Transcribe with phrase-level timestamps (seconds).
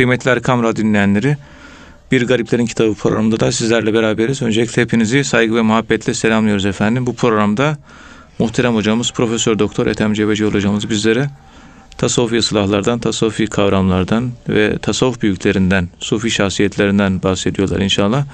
[0.00, 1.36] Kıymetli Erkam dinleyenleri,
[2.12, 4.42] Bir Gariplerin Kitabı programında da sizlerle beraberiz.
[4.42, 7.06] Öncelikle hepinizi saygı ve muhabbetle selamlıyoruz efendim.
[7.06, 7.78] Bu programda
[8.38, 11.30] muhterem hocamız Profesör Doktor Ethem Cebecioğlu hocamız bizlere
[11.98, 18.24] tasavvufi ıslahlardan, tasavvufi kavramlardan ve tasavvuf büyüklerinden, sufi şahsiyetlerinden bahsediyorlar inşallah.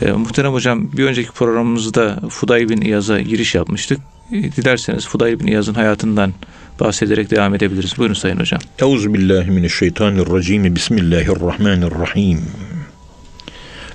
[0.00, 4.00] Ee, muhterem hocam bir önceki programımızda Fuday bin İyaz'a giriş yapmıştık.
[4.32, 6.32] Ee, Dilerseniz Fuday bin İyaz'ın hayatından
[6.80, 7.98] bahsederek devam edebiliriz.
[7.98, 8.60] Buyurun Sayın Hocam.
[8.78, 10.74] Euzu billahi mineşşeytanirracim.
[10.74, 12.42] Bismillahirrahmanirrahim.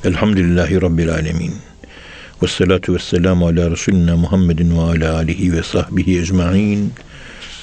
[0.03, 1.53] Elhamdülillahi rabbil alamin.
[2.43, 6.91] Ves salatu vesselamu ala Resulina Muhammedin ve ala alihi ve sahbihi ecmaîn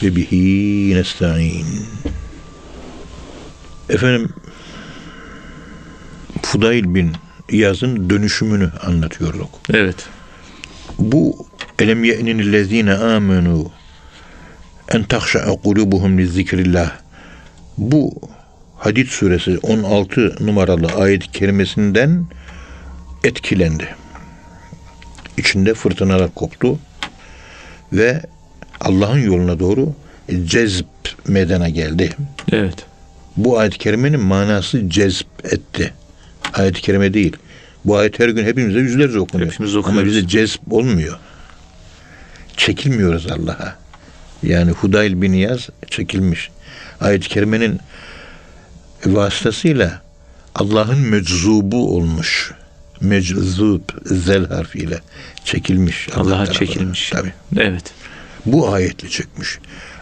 [0.02, 1.66] ve bihi nestaîn.
[3.88, 4.28] Efendim
[6.42, 7.12] Fudayl bin
[7.48, 9.48] İyaz'ın dönüşümünü anlatıyorduk.
[9.72, 10.08] Evet.
[10.98, 11.46] Bu
[11.78, 13.70] elem ye'ninillezine amenu
[14.90, 16.92] en tahşa'a kulubuhum li zikrillah.
[17.78, 18.14] Bu
[18.76, 22.24] Hadid suresi 16 numaralı ayet-i kerimesinden
[23.24, 23.88] etkilendi.
[25.36, 26.78] İçinde fırtınalar koptu
[27.92, 28.22] ve
[28.80, 29.92] Allah'ın yoluna doğru
[30.44, 30.84] cezb
[31.26, 32.10] meydana geldi.
[32.52, 32.86] Evet.
[33.36, 35.92] Bu ayet-i kerimenin manası cezb etti.
[36.54, 37.36] Ayet-i kerime değil.
[37.84, 39.52] Bu ayet her gün hepimize yüzlerce okunuyor.
[39.52, 40.08] Hepimiz Ama okuyoruz.
[40.08, 41.18] bize cezb olmuyor.
[42.56, 43.79] Çekilmiyoruz Allah'a.
[44.42, 46.50] Yani Hudayl bin Yaz çekilmiş.
[47.00, 47.80] Ayet-i kerimenin
[49.06, 50.00] vasıtasıyla
[50.54, 52.52] Allah'ın meczubu olmuş.
[53.00, 55.00] Meczub zel harfiyle
[55.44, 56.08] çekilmiş.
[56.14, 56.66] Allah Allah'a tarafından.
[56.66, 57.10] çekilmiş.
[57.10, 57.32] Tabii.
[57.56, 57.84] Evet.
[58.46, 59.58] Bu ayetle çekmiş.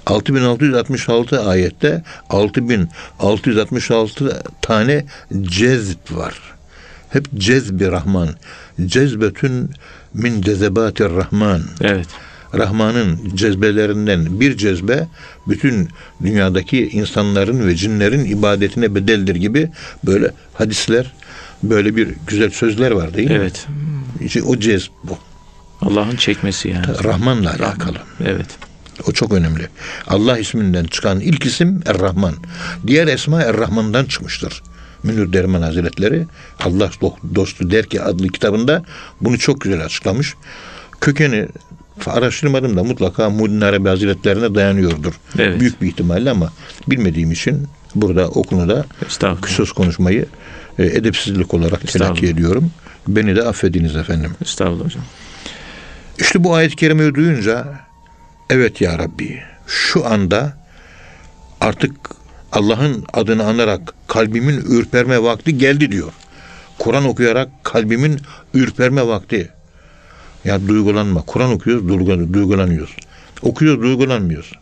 [0.07, 5.05] 6666 ayette 6666 tane
[5.41, 6.41] cezb var.
[7.11, 8.29] Hep cezbi Rahman.
[8.87, 9.71] Cezbetün
[10.15, 11.63] min cezebatir Rahman.
[11.81, 12.07] Evet.
[12.55, 15.09] Rahman'ın cezbelerinden bir cezbe
[15.49, 15.89] bütün
[16.23, 19.71] dünyadaki insanların ve cinlerin ibadetine bedeldir gibi
[20.07, 21.13] böyle hadisler,
[21.63, 23.37] böyle bir güzel sözler var değil mi?
[23.37, 23.67] Evet.
[24.21, 25.19] İşte o cezb bu.
[25.81, 26.87] Allah'ın çekmesi yani.
[27.05, 27.97] Rahman'la alakalı.
[28.25, 28.47] Evet.
[29.09, 29.69] O çok önemli.
[30.07, 32.35] Allah isminden çıkan ilk isim Er-Rahman.
[32.87, 34.63] Diğer esma Er-Rahman'dan çıkmıştır.
[35.03, 36.27] Münir Derman Hazretleri
[36.65, 38.83] Allah do- dostu der ki adlı kitabında
[39.21, 40.35] bunu çok güzel açıklamış.
[41.01, 41.49] Kökeni
[42.07, 45.15] araştırmadım da mutlaka Muhyiddin Arabi Hazretlerine dayanıyordur.
[45.39, 45.61] Evet.
[45.61, 46.53] Büyük bir ihtimalle ama
[46.89, 48.85] bilmediğim için burada o konuda
[49.47, 50.27] söz konuşmayı
[50.79, 52.71] e, edepsizlik olarak telakki ediyorum.
[53.09, 54.31] Beni de affediniz efendim.
[54.43, 55.03] Estağfurullah hocam.
[56.19, 57.67] İşte bu ayet-i kerimeyi duyunca
[58.51, 60.57] evet ya Rabbi şu anda
[61.61, 61.93] artık
[62.53, 66.13] Allah'ın adını anarak kalbimin ürperme vakti geldi diyor.
[66.79, 68.21] Kur'an okuyarak kalbimin
[68.55, 69.51] ürperme vakti.
[70.45, 71.23] Ya duygulanma.
[71.23, 72.97] Kur'an okuyoruz, duygulan- duygulanıyoruz.
[73.43, 74.53] Okuyoruz, duygulanmıyoruz.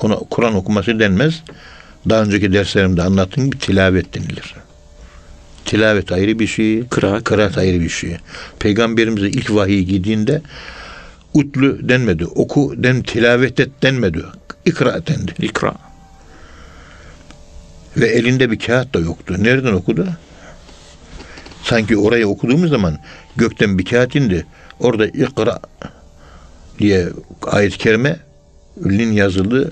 [0.00, 1.42] Ona Kur'an okuması denmez.
[2.08, 4.54] Daha önceki derslerimde anlattığım gibi tilavet denilir.
[5.64, 7.24] Tilavet ayrı bir şey, Kıraat.
[7.24, 8.16] kıraat ayrı bir şey.
[8.58, 10.42] Peygamberimize ilk vahiy giydiğinde
[11.34, 14.24] utlu denmedi, oku den, tilavet et denmedi.
[14.64, 15.32] İkra dendi.
[15.38, 15.74] İkra.
[17.96, 19.36] Ve elinde bir kağıt da yoktu.
[19.38, 20.08] Nereden okudu?
[21.62, 22.98] Sanki orayı okuduğumuz zaman
[23.36, 24.46] gökten bir kağıt indi.
[24.80, 25.58] Orada ikra
[26.78, 27.08] diye
[27.46, 28.16] ayet-i kerime
[28.84, 29.70] lin yazılı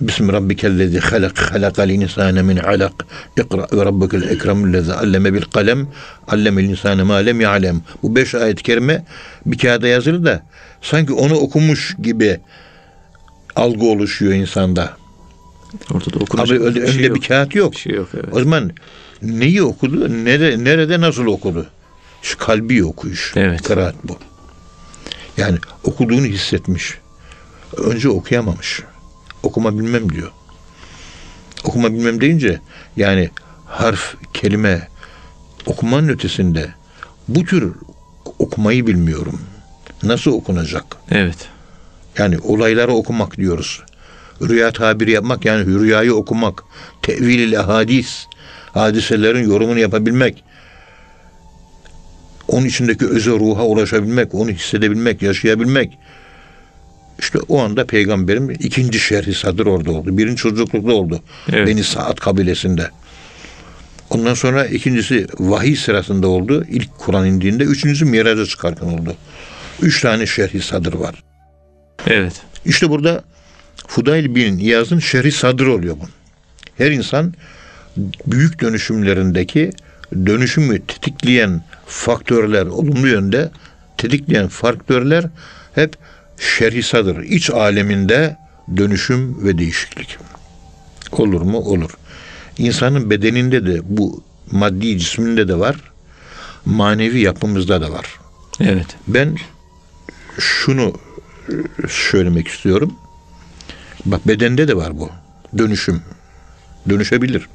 [0.00, 2.92] Bismi rabbikellezi halak halakal insane min alak
[3.36, 5.88] ikra ve rabbukel ekremüllezi alleme bil kalem
[6.28, 9.04] allemel insane ma lem ya'lem bu beş ayet-i kerime
[9.46, 10.42] bir kağıda yazılı da
[10.82, 12.40] sanki onu okumuş gibi
[13.56, 14.96] algı oluşuyor insanda.
[15.94, 17.16] Ortada okunacak Abi bir şey yok.
[17.16, 17.72] bir kağıt yok.
[17.72, 18.28] Bir şey yok evet.
[18.32, 18.70] O zaman
[19.22, 20.24] neyi okudu?
[20.24, 21.66] Nere, nerede nasıl okudu?
[22.26, 23.32] Şu kalbi okuyuş.
[23.36, 23.62] Evet.
[23.62, 24.16] Kıraat bu.
[25.36, 26.94] Yani okuduğunu hissetmiş.
[27.76, 28.82] Önce okuyamamış.
[29.42, 30.30] Okuma bilmem diyor.
[31.64, 32.60] Okuma bilmem deyince
[32.96, 33.30] yani
[33.66, 34.88] harf, kelime
[35.66, 36.70] okumanın ötesinde
[37.28, 37.72] bu tür
[38.38, 39.40] okumayı bilmiyorum.
[40.02, 40.84] Nasıl okunacak?
[41.10, 41.48] Evet.
[42.18, 43.82] Yani olayları okumak diyoruz.
[44.42, 46.64] Rüya tabiri yapmak yani rüyayı okumak.
[47.02, 48.26] Tevil-i hadis.
[48.74, 50.44] Hadiselerin yorumunu yapabilmek.
[52.48, 55.98] Onun içindeki özel ruha ulaşabilmek, onu hissedebilmek, yaşayabilmek.
[57.18, 60.18] İşte o anda peygamberim ikinci şerhi sadır orada oldu.
[60.18, 61.22] Birinci çocuklukta oldu.
[61.52, 61.68] Evet.
[61.68, 62.90] Beni Saat kabilesinde.
[64.10, 66.64] Ondan sonra ikincisi vahiy sırasında oldu.
[66.70, 67.64] İlk Kur'an indiğinde.
[67.64, 69.14] Üçüncüsü miraca çıkarken oldu.
[69.82, 71.22] Üç tane şerhi sadır var.
[72.06, 72.32] Evet.
[72.64, 73.24] İşte burada
[73.86, 76.04] Fudayl bin İyaz'ın şerhi sadrı oluyor bu.
[76.78, 77.34] Her insan
[78.26, 79.70] büyük dönüşümlerindeki
[80.12, 83.50] dönüşümü tetikleyen faktörler olumlu yönde
[83.96, 85.24] tetikleyen faktörler
[85.74, 85.96] hep
[86.38, 87.22] şerhi sadır.
[87.22, 88.36] İç aleminde
[88.76, 90.18] dönüşüm ve değişiklik.
[91.12, 91.58] Olur mu?
[91.58, 91.90] Olur.
[92.58, 95.76] insanın bedeninde de bu maddi cisminde de var.
[96.64, 98.06] Manevi yapımızda da var.
[98.60, 98.86] Evet.
[99.08, 99.36] Ben
[100.38, 100.92] şunu
[101.48, 101.52] e,
[101.88, 102.94] söylemek istiyorum.
[104.04, 105.10] Bak bedende de var bu.
[105.58, 106.02] Dönüşüm.
[106.88, 107.48] Dönüşebilir.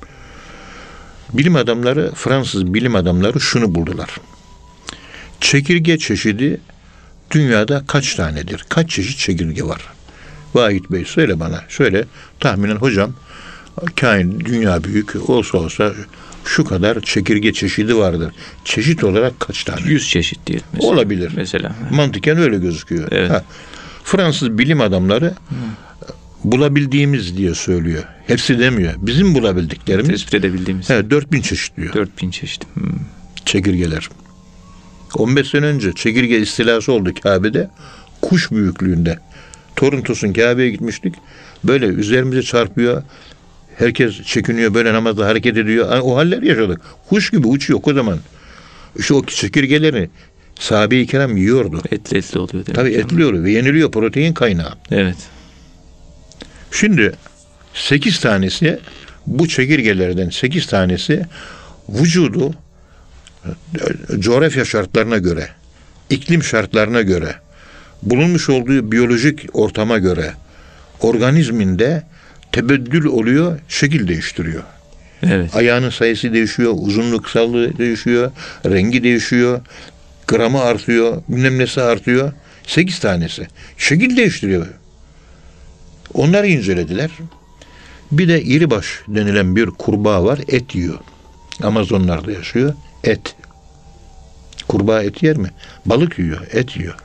[1.34, 4.10] Bilim adamları, Fransız bilim adamları şunu buldular.
[5.42, 6.62] Çekirge çeşidi
[7.32, 8.66] dünyada kaç tanedir?
[8.70, 9.82] Kaç çeşit çekirge var?
[10.54, 11.64] Vahit Bey söyle bana.
[11.70, 12.06] Şöyle
[12.40, 13.14] tahminen hocam
[13.96, 15.94] kain dünya büyük olsa olsa
[16.46, 18.34] şu kadar çekirge çeşidi vardır.
[18.66, 19.82] Çeşit olarak kaç tane?
[19.86, 20.60] 100 çeşit diye.
[20.74, 20.92] Mesela.
[20.92, 21.32] Olabilir.
[21.36, 21.76] Mesela.
[21.92, 23.08] Mantıken öyle gözüküyor.
[23.12, 23.32] Evet.
[23.32, 23.44] Ha.
[24.04, 25.34] Fransız bilim adamları
[26.44, 28.04] bulabildiğimiz diye söylüyor.
[28.28, 28.94] Hepsi demiyor.
[28.98, 30.92] Bizim bulabildiklerimiz Tespit edebildiğimiz.
[30.92, 32.64] evet, 4000 çeşit diyor 4000 çeşit.
[32.74, 32.84] Hmm.
[33.46, 34.10] çekirgeler.
[35.18, 37.70] 15 sene önce çekirge istilası oldu Kabe'de.
[38.22, 39.20] Kuş büyüklüğünde.
[39.76, 41.16] Torintos'un Kabe'ye gitmiştik.
[41.64, 43.04] Böyle üzerimize çarpıyor.
[43.78, 46.00] Herkes çekiniyor böyle namazda hareket ediyor.
[46.02, 46.82] O haller yaşadık.
[47.10, 48.20] Kuş gibi uçuyor o zaman.
[49.00, 50.10] İşte o çekirgeleri
[50.60, 51.82] sahabe-i kiram yiyordu.
[51.92, 52.66] Etli etli oluyor.
[52.66, 52.98] Tabii ki.
[52.98, 54.74] etliyor ve yeniliyor protein kaynağı.
[54.92, 55.18] Evet.
[56.72, 57.12] Şimdi
[57.74, 58.80] 8 tanesi
[59.28, 61.26] bu çekirgelerden 8 tanesi
[61.90, 62.54] vücudu
[63.46, 65.50] e, coğrafya şartlarına göre,
[66.10, 67.36] iklim şartlarına göre,
[68.04, 70.34] bulunmuş olduğu biyolojik ortama göre
[71.02, 72.04] organizminde
[72.52, 74.64] tebeddül oluyor, şekil değiştiriyor.
[75.24, 75.56] Evet.
[75.56, 78.32] Ayağının sayısı değişiyor, uzunluk kısalığı değişiyor,
[78.66, 79.62] rengi değişiyor,
[80.28, 82.34] gramı artıyor, bilmem nesi artıyor.
[82.68, 83.48] Sekiz tanesi.
[83.78, 84.68] Şekil değiştiriyor.
[86.14, 87.12] Onları incelediler.
[88.12, 91.00] Bir de iribaş denilen bir kurbağa var, et yiyor.
[91.64, 92.74] Amazonlarda yaşıyor,
[93.04, 93.36] et.
[94.68, 95.52] Kurbağa et yer mi?
[95.86, 96.96] Balık yiyor, et yiyor.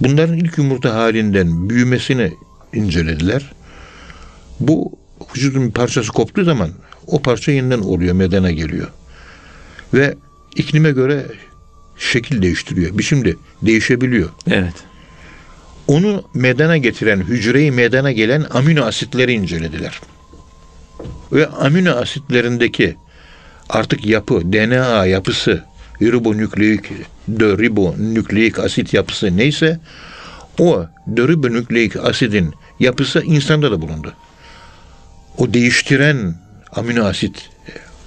[0.00, 2.32] Bunların ilk yumurta halinden büyümesini
[2.74, 3.52] incelediler.
[4.60, 4.98] Bu
[5.36, 6.70] vücudun bir parçası koptuğu zaman
[7.06, 8.88] o parça yeniden oluyor, medene geliyor.
[9.94, 10.14] Ve
[10.56, 11.26] iklime göre
[11.98, 12.98] şekil değiştiriyor.
[12.98, 14.28] Biçim de değişebiliyor.
[14.50, 14.74] Evet.
[15.88, 20.00] Onu medena getiren, hücreyi medena gelen amino asitleri incelediler.
[21.32, 22.96] Ve amino asitlerindeki
[23.68, 25.64] artık yapı, DNA yapısı,
[26.02, 26.84] ribonükleik,
[27.28, 29.80] ribonükleik asit yapısı neyse
[30.58, 34.14] o ribonükleik asidin yapısı insanda da bulundu.
[35.38, 36.34] O değiştiren
[36.72, 37.50] amino asit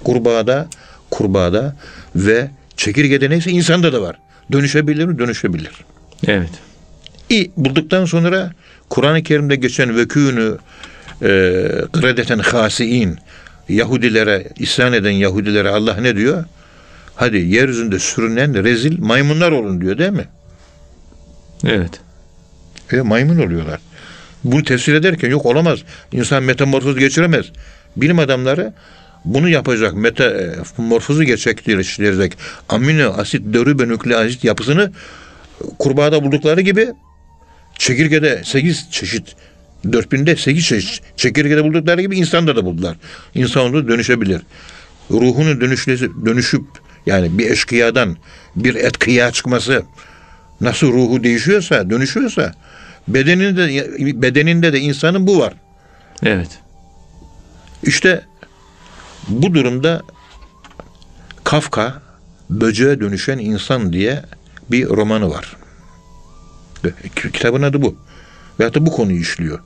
[0.04, 0.68] kurbağada,
[1.10, 1.76] kurbağada
[2.16, 4.18] ve çekirgede neyse insanda da var.
[4.52, 5.18] Dönüşebilir mi?
[5.18, 5.72] Dönüşebilir.
[6.26, 6.69] Evet.
[7.30, 8.52] İ bulduktan sonra
[8.88, 10.58] Kur'an-ı Kerim'de geçen vekûnü
[11.22, 11.28] e,
[11.92, 13.18] gredeten hasiin
[13.68, 16.44] Yahudilere, isyan eden Yahudilere Allah ne diyor?
[17.16, 20.28] Hadi yeryüzünde sürünen rezil maymunlar olun diyor değil mi?
[21.66, 22.00] Evet.
[22.92, 23.80] E, maymun oluyorlar.
[24.44, 25.78] Bunu tefsir ederken yok olamaz.
[26.12, 27.46] İnsan metamorfoz geçiremez.
[27.96, 28.72] Bilim adamları
[29.24, 32.38] bunu yapacak metamorfozu gerçekleştirecek
[32.68, 34.92] amino asit dörübenükleik asit yapısını
[35.78, 36.88] kurbağada buldukları gibi
[37.80, 39.36] çekirgede 8 çeşit
[39.84, 42.96] 4000'de 8 çeşit çekirgede buldukları gibi insanda da buldular.
[43.34, 44.42] İnsan da dönüşebilir.
[45.10, 46.64] Ruhunun dönüşlesi, dönüşüp
[47.06, 48.16] yani bir eşkıyadan
[48.56, 49.82] bir etkıya çıkması
[50.60, 52.54] nasıl ruhu değişiyorsa, dönüşüyorsa
[53.08, 53.86] bedeninde
[54.22, 55.54] bedeninde de insanın bu var.
[56.22, 56.58] Evet.
[57.82, 58.24] İşte
[59.28, 60.02] bu durumda
[61.44, 62.02] Kafka
[62.50, 64.22] Böceğe Dönüşen İnsan diye
[64.70, 65.59] bir romanı var.
[67.32, 67.94] Kitabın adı bu.
[68.60, 69.58] Veyahut da bu konuyu işliyor.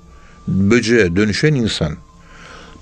[0.48, 1.96] Böceğe dönüşen insan.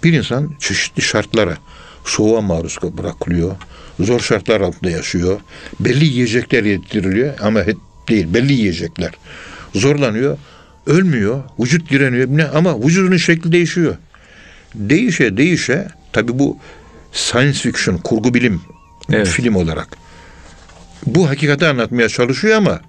[0.04, 1.56] Bir insan çeşitli şartlara,
[2.04, 3.56] soğuğa maruz bırakılıyor.
[4.00, 5.40] Zor şartlar altında yaşıyor.
[5.80, 7.64] Belli yiyecekler yediriliyor ama
[8.08, 9.12] değil, belli yiyecekler.
[9.74, 10.38] Zorlanıyor,
[10.86, 13.96] ölmüyor, vücut direniyor ama vücudunun şekli değişiyor.
[14.74, 16.58] Değişe değişe tabi bu
[17.12, 18.60] science fiction, kurgu bilim
[19.12, 19.28] Evet.
[19.28, 19.96] film olarak.
[21.06, 22.80] Bu hakikati anlatmaya çalışıyor ama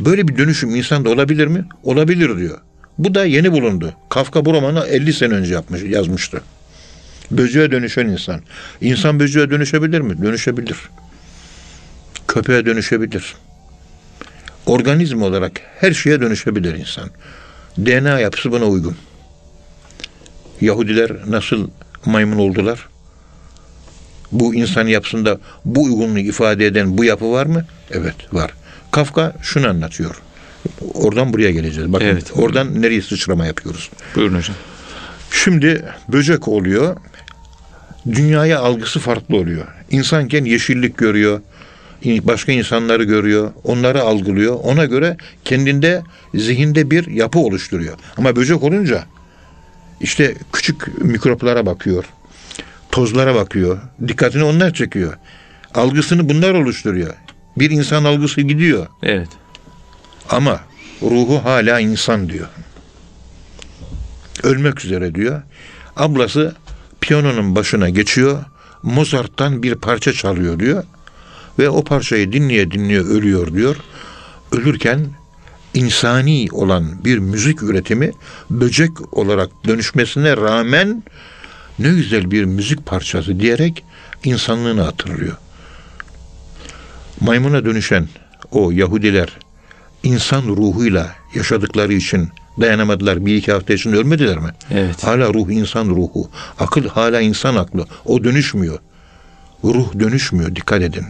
[0.00, 1.64] böyle bir dönüşüm insanda olabilir mi?
[1.82, 2.58] Olabilir diyor.
[2.98, 3.94] Bu da yeni bulundu.
[4.10, 6.42] Kafka bu romanı 50 sene önce yapmış, yazmıştı.
[7.30, 8.40] Böceğe dönüşen insan.
[8.80, 10.22] İnsan böceğe dönüşebilir mi?
[10.22, 10.76] Dönüşebilir.
[12.28, 13.34] Köpeğe dönüşebilir.
[14.66, 17.10] Organizm olarak her şeye dönüşebilir insan.
[17.78, 18.96] DNA yapısı buna uygun.
[20.60, 21.68] Yahudiler nasıl
[22.04, 22.88] maymun oldular?
[24.32, 27.64] Bu insan yapısında bu uygunluğu ifade eden bu yapı var mı?
[27.90, 28.50] Evet var.
[28.92, 30.22] Kafka şunu anlatıyor.
[30.94, 31.92] Oradan buraya geleceğiz.
[31.92, 32.30] Bakın Evet.
[32.34, 33.90] oradan nereye sıçrama yapıyoruz.
[34.14, 34.56] Buyurun hocam.
[35.30, 36.96] Şimdi böcek oluyor.
[38.12, 39.66] Dünyaya algısı farklı oluyor.
[39.90, 41.40] İnsanken yeşillik görüyor.
[42.04, 43.52] Başka insanları görüyor.
[43.64, 44.54] Onları algılıyor.
[44.62, 46.02] Ona göre kendinde
[46.34, 47.94] zihinde bir yapı oluşturuyor.
[48.16, 49.04] Ama böcek olunca
[50.00, 52.04] işte küçük mikroplara bakıyor.
[52.90, 53.78] Tozlara bakıyor.
[54.08, 55.14] Dikkatini onlar çekiyor.
[55.74, 57.14] Algısını bunlar oluşturuyor.
[57.58, 58.86] Bir insan algısı gidiyor.
[59.02, 59.28] Evet.
[60.30, 60.60] Ama
[61.02, 62.48] ruhu hala insan diyor.
[64.42, 65.42] Ölmek üzere diyor.
[65.96, 66.54] Ablası
[67.00, 68.44] piyanonun başına geçiyor.
[68.82, 70.84] Mozart'tan bir parça çalıyor diyor.
[71.58, 73.76] Ve o parçayı dinleye dinleye ölüyor diyor.
[74.52, 75.06] Ölürken
[75.74, 78.12] insani olan bir müzik üretimi
[78.50, 81.02] böcek olarak dönüşmesine rağmen
[81.78, 83.84] ne güzel bir müzik parçası diyerek
[84.24, 85.36] insanlığını hatırlıyor.
[87.22, 88.08] Maymuna dönüşen
[88.50, 89.28] o Yahudiler
[90.02, 92.28] insan ruhuyla yaşadıkları için
[92.60, 93.26] dayanamadılar.
[93.26, 94.50] Bir iki hafta içinde ölmediler mi?
[94.70, 95.04] Evet.
[95.04, 96.30] Hala ruh insan ruhu.
[96.58, 97.86] Akıl hala insan aklı.
[98.04, 98.78] O dönüşmüyor.
[99.64, 100.56] Ruh dönüşmüyor.
[100.56, 101.04] Dikkat edin.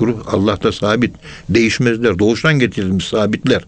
[0.00, 1.14] Ruh Allah'ta sabit.
[1.48, 2.18] Değişmezler.
[2.18, 3.64] Doğuştan getirilmiş sabitler.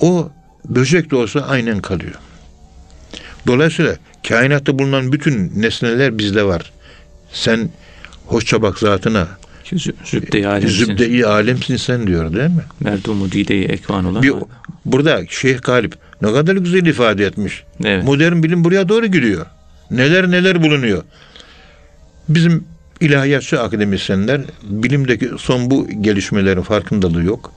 [0.00, 0.30] O
[0.64, 2.14] böcek de olsa aynen kalıyor.
[3.46, 3.96] Dolayısıyla
[4.28, 6.72] kainatta bulunan bütün nesneler bizde var.
[7.32, 7.70] Sen
[8.26, 9.28] hoşça bak zatına.
[9.72, 10.84] Zü- Zübde-i alemsin.
[10.84, 12.62] Zübde-i alemsin sen diyor değil mi?
[12.80, 14.22] Merdumu dide-i ekvan olan.
[14.22, 14.32] Bir,
[14.84, 17.64] burada Şeyh Galip ne kadar güzel ifade etmiş.
[17.84, 18.04] Evet.
[18.04, 19.46] Modern bilim buraya doğru gidiyor.
[19.90, 21.02] Neler neler bulunuyor.
[22.28, 22.64] Bizim
[23.00, 27.52] ilahiyatçı akademisyenler bilimdeki son bu gelişmelerin farkındalığı yok.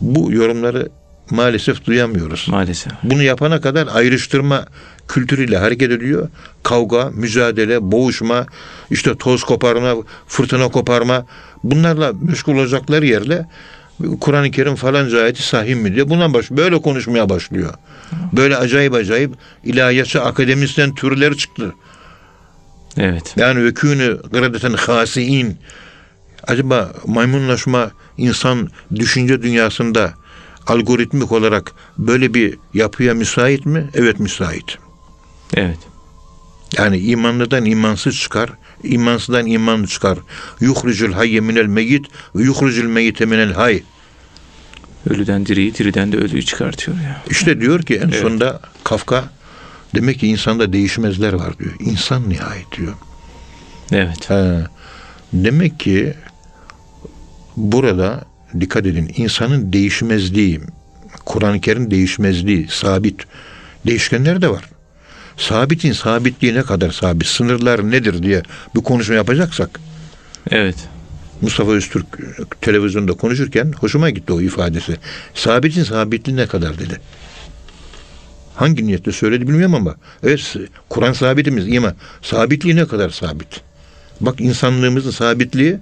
[0.00, 0.88] Bu yorumları
[1.30, 2.46] maalesef duyamıyoruz.
[2.50, 2.92] Maalesef.
[3.02, 4.66] Bunu yapana kadar ayrıştırma
[5.08, 6.28] kültürüyle hareket ediyor.
[6.62, 8.46] Kavga, mücadele, boğuşma,
[8.90, 9.94] işte toz koparma,
[10.28, 11.26] fırtına koparma
[11.64, 13.46] bunlarla meşgul olacakları yerle
[14.20, 17.74] Kur'an-ı Kerim falanca ayeti sahih mi diye buna baş böyle konuşmaya başlıyor.
[18.32, 19.30] Böyle acayip acayip
[19.64, 21.74] ilahiyatçı akademisyen türleri çıktı.
[22.96, 23.34] Evet.
[23.36, 25.58] Yani vekûnü gıradeten hasiin.
[26.46, 30.14] Acaba maymunlaşma insan düşünce dünyasında
[30.70, 33.88] algoritmik olarak böyle bir yapıya müsait mi?
[33.94, 34.78] Evet müsait.
[35.54, 35.78] Evet.
[36.78, 38.50] Yani imanlıdan imansız çıkar,
[38.82, 40.18] imansızdan imanlı çıkar.
[40.60, 43.82] Yuhricul hayye minel meyyit ve yuhricul meyyite minel hay.
[45.10, 47.22] Ölüden diriyi, diriden de ölüyü çıkartıyor ya.
[47.30, 48.20] İşte diyor ki en Evet.
[48.20, 49.24] sonunda Kafka
[49.94, 51.74] demek ki insanda değişmezler var diyor.
[51.80, 52.94] İnsan nihayet diyor.
[53.92, 54.30] Evet.
[54.30, 54.66] Ha,
[55.32, 56.14] demek ki
[57.56, 58.24] burada
[58.60, 60.60] dikkat edin insanın değişmezliği,
[61.24, 63.24] Kur'an-ı Kerim değişmezliği, sabit.
[63.86, 64.64] Değişkenler de var.
[65.36, 68.42] Sabitin sabitliği ne kadar sabit, sınırlar nedir diye
[68.74, 69.80] bir konuşma yapacaksak
[70.50, 70.76] Evet.
[71.40, 72.06] Mustafa Öztürk
[72.60, 74.96] televizyonda konuşurken hoşuma gitti o ifadesi.
[75.34, 77.00] Sabitin sabitliği ne kadar dedi.
[78.54, 80.56] Hangi niyetle söyledi bilmiyorum ama evet
[80.88, 83.60] Kur'an sabitimiz ama sabitliği ne kadar sabit.
[84.20, 85.78] Bak insanlığımızın sabitliği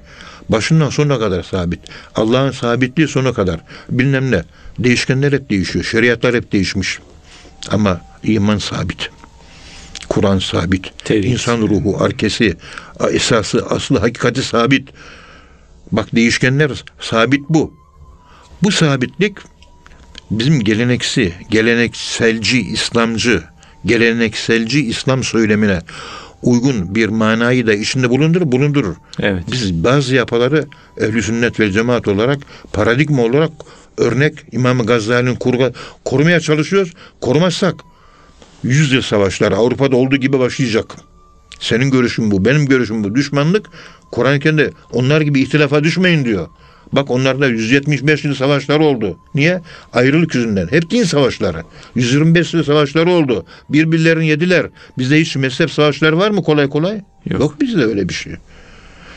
[0.49, 1.81] başından sonuna kadar sabit.
[2.14, 3.61] Allah'ın sabitliği sona kadar.
[3.90, 4.43] Bilmem ne.
[4.78, 5.85] Değişkenler hep değişiyor.
[5.85, 6.99] Şeriatlar hep değişmiş.
[7.71, 9.11] Ama iman sabit.
[10.09, 11.05] Kur'an sabit.
[11.05, 11.25] Tevhid.
[11.25, 12.57] İnsan ruhu, arkesi,
[13.11, 14.88] esası, aslı, hakikati sabit.
[15.93, 17.75] Bak değişkenler sabit bu.
[18.62, 19.37] Bu sabitlik
[20.31, 23.43] bizim geleneksi, gelenekselci, İslamcı,
[23.85, 25.81] gelenekselci İslam söylemine
[26.42, 28.95] uygun bir manayı da içinde bulundurur, bulundurur.
[29.21, 29.45] Evet.
[29.52, 30.66] Biz bazı yapıları
[31.00, 32.38] ehl sünnet ve cemaat olarak
[32.73, 33.50] paradigma olarak
[33.99, 35.73] örnek İmam Gazali'nin kurga,
[36.04, 36.92] korumaya çalışıyoruz.
[37.21, 37.75] Korumazsak
[38.62, 40.97] yüzyıl savaşları Avrupa'da olduğu gibi başlayacak.
[41.61, 43.14] Senin görüşün bu, benim görüşüm bu.
[43.14, 43.66] Düşmanlık
[44.11, 46.49] Kur'an-ı Kerim'de onlar gibi ihtilafa düşmeyin diyor.
[46.92, 49.18] Bak onlarda 175 yıl savaşlar oldu.
[49.35, 49.61] Niye?
[49.92, 50.68] Ayrılık yüzünden.
[50.71, 51.62] Hep din savaşları.
[51.95, 53.47] 125 yıl savaşları oldu.
[53.68, 54.66] Birbirlerini yediler.
[54.99, 57.00] Bizde hiç mezhep savaşları var mı kolay kolay?
[57.30, 57.40] Yok.
[57.40, 58.33] Yok bizde öyle bir şey.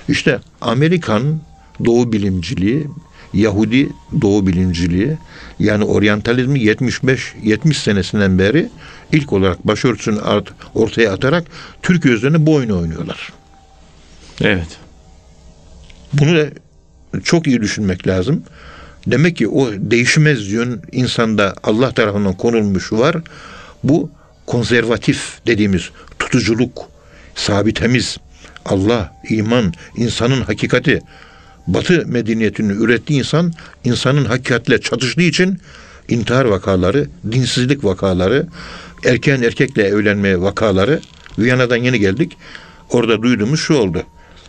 [0.09, 1.41] İşte Amerikan
[1.85, 2.87] doğu bilimciliği,
[3.33, 3.89] Yahudi
[4.21, 5.17] doğu bilimciliği
[5.59, 8.69] yani oryantalizmi 75-70 senesinden beri
[9.11, 11.43] ilk olarak başörtüsünü art- ortaya atarak
[11.81, 13.33] Türkiye üzerine bu oyunu oynuyorlar.
[14.41, 14.77] Evet.
[16.13, 16.45] Bunu da
[17.23, 18.43] çok iyi düşünmek lazım.
[19.07, 23.17] Demek ki o değişmez yön insanda Allah tarafından konulmuş var.
[23.83, 24.11] Bu
[24.45, 25.89] konservatif dediğimiz
[26.19, 26.89] tutuculuk,
[27.35, 28.17] sabitemiz,
[28.65, 31.01] Allah, iman, insanın hakikati.
[31.67, 33.53] Batı medeniyetini ürettiği insan,
[33.83, 35.59] insanın hakikatle çatıştığı için
[36.09, 38.47] intihar vakaları, dinsizlik vakaları,
[39.05, 40.99] erken erkekle evlenme vakaları,
[41.39, 42.37] Viyana'dan yeni geldik.
[42.89, 44.03] Orada duyduğumuz şu oldu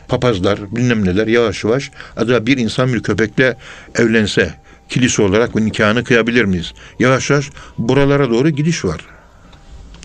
[0.09, 3.57] papazlar bilmem neler yavaş yavaş acaba bir insan bir köpekle
[3.95, 4.55] evlense
[4.89, 6.73] kilise olarak bu nikahını kıyabilir miyiz?
[6.99, 9.01] Yavaş yavaş buralara doğru gidiş var.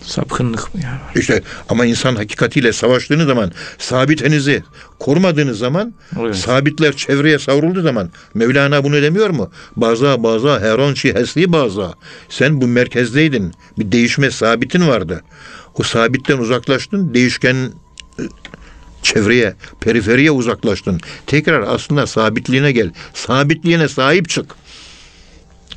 [0.02, 0.98] Sapkınlık mı ya?
[1.14, 4.62] İşte ama insan hakikatiyle savaştığınız zaman sabitenizi
[4.98, 6.36] korumadığınız zaman Evet.
[6.36, 9.50] sabitler çevreye savrulduğu zaman Mevlana bunu demiyor mu?
[9.76, 11.94] Baza baza heron şi hesli baza.
[12.28, 13.52] Sen bu merkezdeydin.
[13.78, 15.22] Bir değişme sabitin vardı.
[15.74, 17.56] O sabitten uzaklaştın, değişken
[18.18, 18.22] e,
[19.02, 21.00] çevreye, periferiye uzaklaştın.
[21.26, 22.90] Tekrar aslında sabitliğine gel.
[23.14, 24.54] Sabitliğine sahip çık.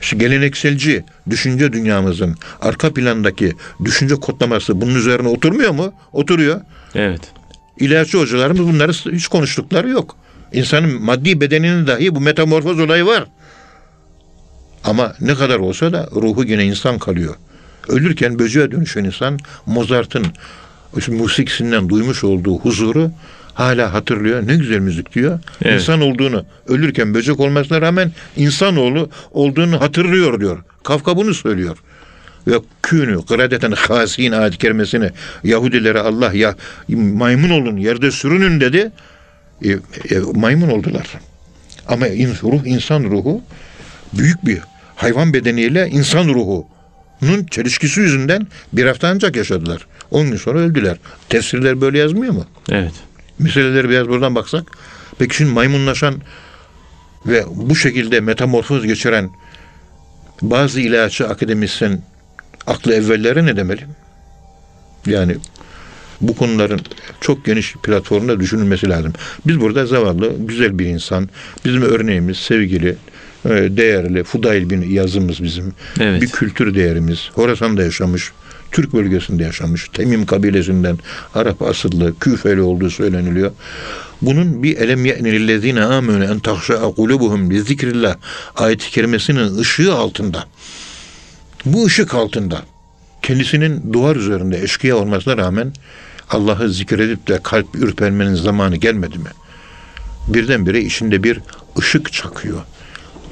[0.02, 3.54] Şu gelenekselci düşünce dünyamızın arka plandaki
[3.86, 5.94] düşünce kodlaması bunun üzerine oturmuyor mu?
[6.14, 6.62] Oturuyor.
[6.96, 7.22] Evet.
[7.80, 10.16] İlaççı hocalarımız bunları hiç konuştukları yok.
[10.54, 13.26] İnsanın maddi bedeninin dahi bu metamorfoz olayı var.
[14.84, 17.36] Ama ne kadar olsa da ruhu yine insan kalıyor.
[17.88, 20.26] Ölürken böceğe dönüşen insan Mozart'ın
[21.00, 23.12] şu musikisinden duymuş olduğu huzuru
[23.54, 24.48] hala hatırlıyor.
[24.48, 25.40] Ne güzel müzik diyor.
[25.62, 25.82] Evet.
[25.82, 30.64] İnsan olduğunu, ölürken böcek olmasına rağmen insanoğlu olduğunu hatırlıyor diyor.
[30.84, 31.78] Kafka bunu söylüyor.
[32.48, 35.10] Ve künü, kıradeten hasin ayet kerimesini
[35.44, 36.56] Yahudilere Allah ya
[36.90, 38.92] maymun olun, yerde sürünün dedi.
[39.64, 39.80] E, e,
[40.34, 41.08] maymun oldular.
[41.88, 43.42] Ama in, ruh, insan ruhu
[44.14, 44.60] büyük bir
[44.96, 46.28] hayvan bedeniyle insan
[47.22, 49.88] ruhunun çelişkisi yüzünden bir hafta ancak yaşadılar.
[50.12, 50.98] 10 gün sonra öldüler.
[51.30, 52.46] Tefsirler böyle yazmıyor mu?
[52.70, 52.94] Evet.
[53.40, 54.64] Meseleleri biraz buradan baksak.
[55.20, 56.16] Peki şimdi maymunlaşan
[57.26, 59.30] ve bu şekilde metamorfoz geçiren
[60.42, 62.02] bazı ilaççı akademisyen
[62.68, 63.86] aklı evvellere ne demeli?
[65.06, 65.36] Yani
[66.22, 66.82] bu konuların
[67.22, 69.14] çok geniş platformda düşünülmesi lazım.
[69.48, 71.30] Biz burada zavallı, güzel bir insan.
[71.66, 72.96] Bizim örneğimiz sevgili,
[73.50, 75.74] değerli, Fudayl bin yazımız bizim.
[76.00, 76.22] Evet.
[76.22, 77.30] Bir kültür değerimiz.
[77.34, 78.32] Horasan'da yaşamış,
[78.72, 79.90] Türk bölgesinde yaşamış.
[79.94, 80.98] Temim kabilesinden
[81.36, 83.52] Arap asıllı, Küfeli olduğu söyleniliyor.
[84.22, 88.16] Bunun bir elem ye'nilellezine amenu en tahşa'a kulubuhum bi zikrillah
[88.56, 90.46] ayet-i kerimesinin ışığı altında.
[91.66, 92.62] Bu ışık altında
[93.22, 95.74] kendisinin duvar üzerinde eşkıya olmasına rağmen
[96.30, 99.30] Allah'ı zikredip de kalp ürpermenin zamanı gelmedi mi?
[100.28, 101.40] Birdenbire içinde bir
[101.80, 102.62] ışık çakıyor.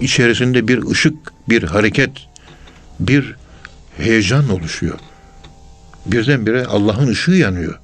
[0.01, 1.15] İçerisinde bir ışık,
[1.49, 2.09] bir hareket,
[2.99, 3.35] bir
[3.97, 4.99] heyecan oluşuyor.
[6.05, 7.79] Birdenbire Allah'ın ışığı yanıyor.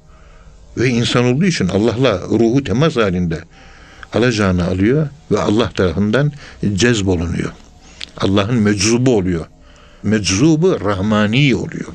[0.76, 3.38] Ve insan olduğu için Allah'la ruhu temas halinde
[4.12, 6.32] alacağını alıyor ve Allah tarafından
[6.74, 7.52] cezbolunuyor.
[8.18, 9.46] Allah'ın meczubu oluyor.
[10.02, 11.86] Meczubu rahmani oluyor.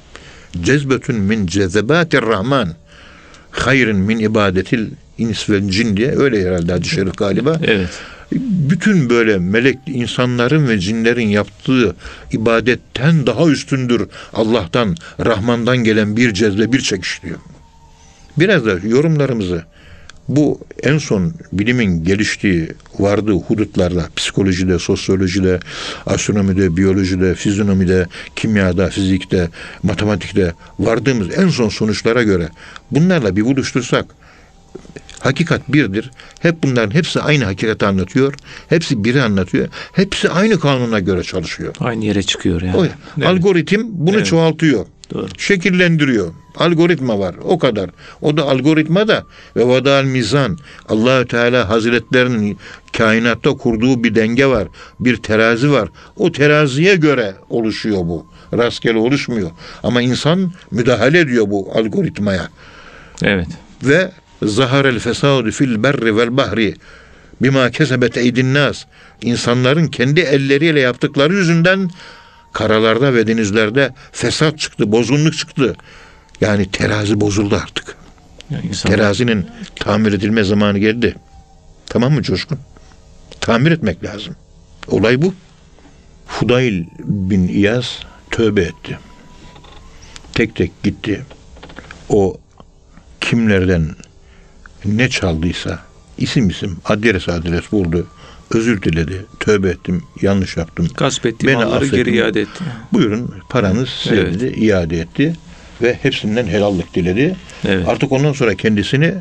[0.62, 2.74] Cezbetün min cezebatir rahman.
[3.52, 7.60] Hayrın min ibadetil ins ve cin diye öyle herhalde hadis-i galiba.
[7.64, 7.90] Evet.
[8.40, 11.96] Bütün böyle melek insanların ve cinlerin yaptığı
[12.32, 17.40] ibadetten daha üstündür Allah'tan, Rahman'dan gelen bir cezbe, bir çekiş diyor.
[18.38, 19.64] Biraz da yorumlarımızı
[20.28, 22.68] bu en son bilimin geliştiği,
[23.00, 25.60] vardığı hudutlarda, psikolojide, sosyolojide,
[26.06, 29.50] astronomide, biyolojide, fizyonomide, kimyada, fizikte,
[29.84, 32.50] matematikte vardığımız en son sonuçlara göre
[32.92, 34.06] bunlarla bir buluştursak
[35.22, 36.12] hakikat birdir.
[36.40, 38.34] Hep bunların hepsi aynı hakikati anlatıyor.
[38.70, 39.68] Hepsi biri anlatıyor.
[39.94, 41.76] Hepsi aynı kanuna göre çalışıyor.
[41.80, 42.78] Aynı yere çıkıyor yani.
[42.78, 43.28] O Evet.
[43.28, 44.26] algoritm bunu Evet.
[44.26, 44.86] çoğaltıyor.
[45.14, 45.28] Doğru.
[45.38, 46.34] Şekillendiriyor.
[46.56, 47.36] Algoritma var.
[47.44, 47.90] O kadar.
[48.22, 49.24] O da algoritma da
[49.56, 50.58] ve vadal mizan.
[50.90, 52.58] Allahü Teala Hazretlerinin
[52.98, 54.68] kainatta kurduğu bir denge var.
[55.00, 55.90] Bir terazi var.
[56.16, 58.26] O teraziye göre oluşuyor bu.
[58.54, 59.52] Rastgele oluşmuyor.
[59.84, 62.50] Ama insan müdahale ediyor bu algoritmaya
[63.24, 63.48] Evet.
[63.84, 66.76] ve zaharel fesadu fil berri vel bahri
[67.42, 68.86] bima kesebet eydin nas
[69.22, 71.90] insanların kendi elleriyle yaptıkları yüzünden
[72.54, 75.76] karalarda ve denizlerde fesat çıktı, bozgunluk çıktı.
[76.42, 77.96] Yani terazi bozuldu artık.
[78.50, 81.16] Yani Terazinin tamir edilme zamanı geldi.
[81.86, 82.60] Tamam mı Coşkun?
[83.42, 84.36] Tamir etmek lazım.
[84.88, 85.34] Olay bu.
[86.28, 88.00] Fudayl bin İyaz
[88.32, 89.00] tövbe etti.
[90.34, 91.22] Tek tek gitti.
[92.10, 92.38] O
[93.22, 93.96] kimlerden
[94.86, 95.80] ne çaldıysa
[96.18, 98.08] isim isim adres adres buldu.
[98.52, 99.26] Özür diledi.
[99.40, 100.04] Tövbe ettim.
[100.22, 100.88] Yanlış yaptım.
[100.98, 101.96] gasp ettiği Beni malları affedin.
[101.96, 102.64] geri iade etti.
[102.94, 104.34] Buyurun paranız size Evet.
[104.34, 105.36] dedi, iade etti
[105.82, 107.36] ve hepsinden helallik diledi.
[107.68, 107.88] Evet.
[107.88, 109.14] Artık ondan sonra kendisini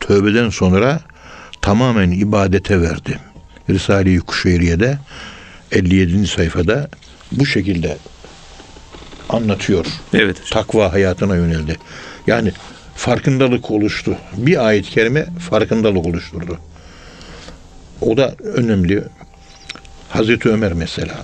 [0.00, 1.00] tövbeden sonra
[1.60, 3.18] tamamen ibadete verdi.
[3.70, 4.98] Risale-i Kuşeyriye'de
[5.72, 6.26] 57.
[6.26, 6.88] sayfada
[7.32, 7.96] bu şekilde
[9.28, 9.86] anlatıyor.
[10.14, 10.36] Evet.
[10.50, 11.76] Takva hayatına yöneldi.
[12.26, 12.52] Yani
[12.98, 14.16] farkındalık oluştu.
[14.36, 16.58] Bir ayet-i kerime farkındalık oluşturdu.
[18.00, 19.02] O da önemli.
[20.08, 21.14] Hazreti Ömer mesela.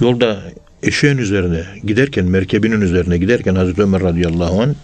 [0.00, 0.42] Yolda
[0.82, 4.74] eşeğin üzerine giderken, merkebinin üzerine giderken Hazreti Ömer radıyallahu anh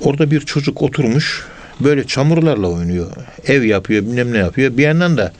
[0.00, 1.46] orada bir çocuk oturmuş
[1.80, 3.10] böyle çamurlarla oynuyor.
[3.46, 4.76] Ev yapıyor, bilmem ne yapıyor.
[4.76, 5.32] Bir yandan da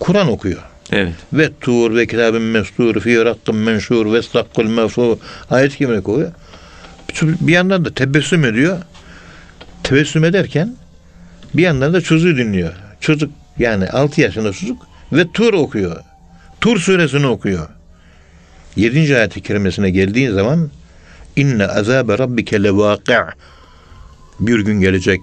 [0.00, 0.62] Kur'an okuyor.
[0.92, 1.14] Evet.
[1.32, 5.18] Ve tur ve kitabın mestur fi rakkın menşur ve stakkul mevfu
[5.50, 6.32] ayet gibi koyuyor.
[7.22, 8.78] Bir yandan da tebessüm ediyor.
[9.82, 10.76] Tebessüm ederken
[11.54, 12.72] bir yandan da çocuğu dinliyor.
[13.00, 15.96] Çocuk yani 6 yaşında çocuk ve tur okuyor.
[16.60, 17.68] Tur suresini okuyor.
[18.76, 19.16] 7.
[19.16, 20.70] ayet-i kerimesine geldiğin zaman
[21.36, 23.14] İnne azabe rabbike levâki'
[24.40, 25.20] Bir gün gelecek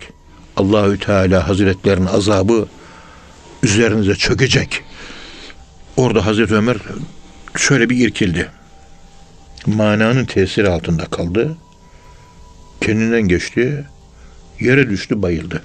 [0.58, 2.68] Allahü Teala Hazretlerinin azabı
[3.64, 4.84] üzerinize çökecek.
[5.98, 6.78] Orada Hazreti Ömer
[7.58, 8.50] şöyle bir irkildi.
[9.66, 11.58] Mananın tesiri altında kaldı.
[12.82, 13.86] Kendinden geçti.
[14.60, 15.64] Yere düştü bayıldı.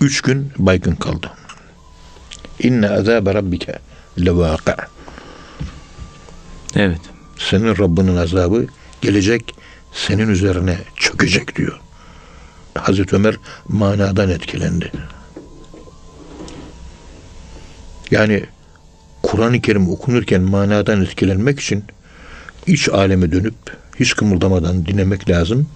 [0.00, 1.30] Üç gün baygın kaldı.
[2.58, 3.78] İnne azabe rabbike
[4.18, 4.72] levâki'
[6.76, 7.00] Evet.
[7.38, 8.66] Senin Rabbinin azabı
[9.00, 9.54] gelecek
[9.92, 11.80] senin üzerine çökecek diyor.
[12.74, 13.36] Hazreti Ömer
[13.68, 14.92] manadan etkilendi.
[18.10, 18.44] Yani
[19.22, 21.84] Kur'an-ı Kerim okunurken manadan etkilenmek için
[22.66, 23.54] iç aleme dönüp
[24.00, 25.68] hiç kımıldamadan dinlemek lazım.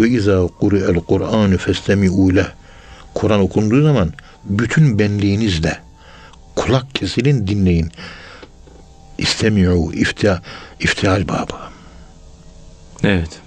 [0.00, 2.46] Ve izâ kuri'el Kur'anu festemi'û leh.
[3.14, 4.12] Kur'an okunduğu zaman
[4.44, 5.78] bütün benliğinizle
[6.56, 7.90] kulak kesilin dinleyin.
[9.18, 10.42] İstemi'û iftia,
[10.80, 11.56] iftial babı.
[13.04, 13.40] Evet.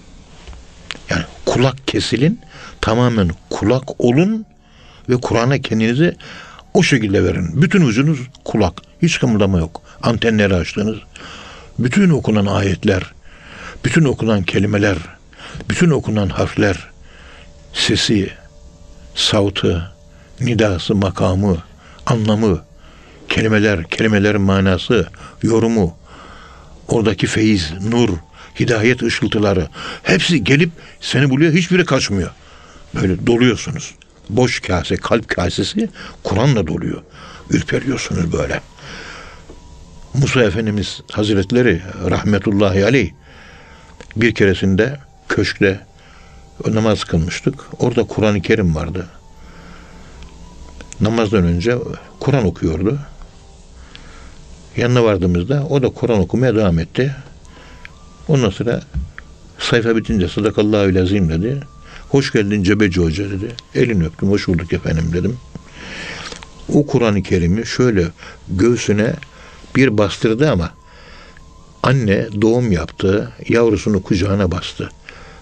[1.09, 2.39] Yani kulak kesilin,
[2.81, 4.45] tamamen kulak olun
[5.09, 6.15] ve Kur'an'a kendinizi
[6.73, 7.61] o şekilde verin.
[7.61, 8.73] Bütün vücudunuz kulak.
[9.01, 9.81] Hiç kımıldama yok.
[10.01, 10.97] Antenleri açtınız.
[11.79, 13.13] Bütün okunan ayetler,
[13.85, 14.97] bütün okunan kelimeler,
[15.69, 16.89] bütün okunan harfler,
[17.73, 18.29] sesi,
[19.15, 19.91] savtı,
[20.41, 21.57] nidası, makamı,
[22.05, 22.63] anlamı,
[23.29, 25.07] kelimeler, kelimelerin manası,
[25.43, 25.97] yorumu,
[26.87, 28.09] oradaki feyiz, nur,
[28.59, 29.67] hidayet ışıltıları
[30.03, 31.53] hepsi gelip seni buluyor.
[31.53, 32.31] Hiçbiri kaçmıyor.
[32.95, 33.95] Böyle doluyorsunuz.
[34.29, 35.89] Boş kase, kalp kasesi
[36.23, 37.01] Kur'an'la doluyor.
[37.49, 38.61] Ürperiyorsunuz böyle.
[40.13, 43.11] Musa Efendimiz Hazretleri rahmetullahi aleyh
[44.15, 44.97] bir keresinde
[45.29, 45.79] köşkte
[46.67, 47.55] namaz kılmıştık.
[47.79, 49.07] Orada Kur'an-ı Kerim vardı.
[51.01, 51.77] Namazdan önce
[52.19, 52.99] Kur'an okuyordu.
[54.77, 57.15] Yanına vardığımızda o da Kur'an okumaya devam etti.
[58.27, 58.81] Ondan sonra
[59.59, 61.59] sayfa bitince sadakallahu lazim dedi.
[62.09, 63.55] Hoş geldin Cebeci Hoca dedi.
[63.75, 64.29] Elini öptüm.
[64.29, 65.37] Hoş bulduk efendim dedim.
[66.73, 68.07] O Kur'an-ı Kerim'i şöyle
[68.49, 69.13] göğsüne
[69.75, 70.69] bir bastırdı ama
[71.83, 73.31] anne doğum yaptı.
[73.49, 74.89] Yavrusunu kucağına bastı.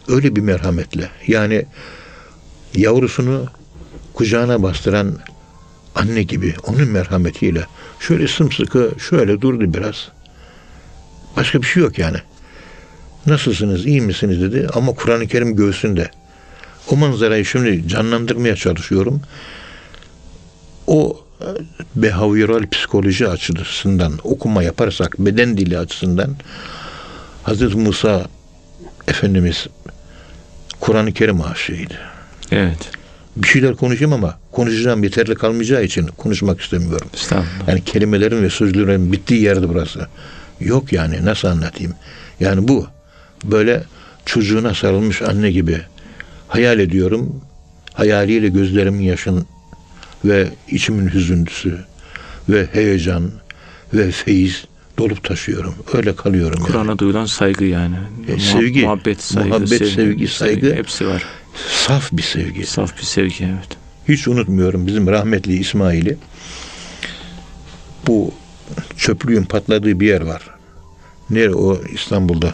[0.07, 1.09] Öyle bir merhametle.
[1.27, 1.65] Yani
[2.75, 3.45] yavrusunu
[4.13, 5.19] kucağına bastıran
[5.95, 7.65] anne gibi onun merhametiyle
[7.99, 10.09] şöyle sımsıkı şöyle durdu biraz.
[11.37, 12.17] Başka bir şey yok yani.
[13.25, 16.11] Nasılsınız, iyi misiniz dedi ama Kur'an-ı Kerim göğsünde.
[16.91, 19.21] O manzarayı şimdi canlandırmaya çalışıyorum.
[20.87, 21.45] O e,
[21.95, 26.35] behavioral psikoloji açısından okuma yaparsak, beden dili açısından
[27.43, 28.27] Hazreti Musa
[29.07, 29.67] Efendimiz
[30.87, 31.93] Kur'an-ı Kerim aşığıydı.
[32.51, 32.91] Evet.
[33.35, 37.07] Bir şeyler konuşayım ama konuşacağım yeterli kalmayacağı için konuşmak istemiyorum.
[37.13, 37.67] Estağfurullah.
[37.67, 40.07] Yani kelimelerin ve sözlerin bittiği yerde burası.
[40.59, 41.93] Yok yani nasıl anlatayım?
[42.39, 42.87] Yani bu
[43.43, 43.83] böyle
[44.25, 45.81] çocuğuna sarılmış anne gibi
[46.47, 47.41] hayal ediyorum.
[47.93, 49.45] Hayaliyle gözlerimin yaşın
[50.25, 51.77] ve içimin hüzüntüsü
[52.49, 53.31] ve heyecan
[53.93, 54.65] ve feyiz
[54.97, 55.75] dolup taşıyorum.
[55.93, 56.59] Öyle kalıyorum.
[56.59, 56.67] yani.
[56.67, 57.95] Kur'an'a duyulan saygı yani.
[58.27, 60.75] E, sevgi, Muhabbet, saygı, muhabbet, sevgi, saygı.
[60.75, 61.23] Hepsi var.
[61.69, 62.65] Saf bir sevgi.
[62.65, 63.77] Saf bir sevgi evet.
[64.07, 66.17] Hiç unutmuyorum bizim rahmetli İsmail'i.
[68.07, 68.31] Bu
[68.97, 70.41] çöplüğün patladığı bir yer var.
[71.29, 72.53] Nere o İstanbul'da?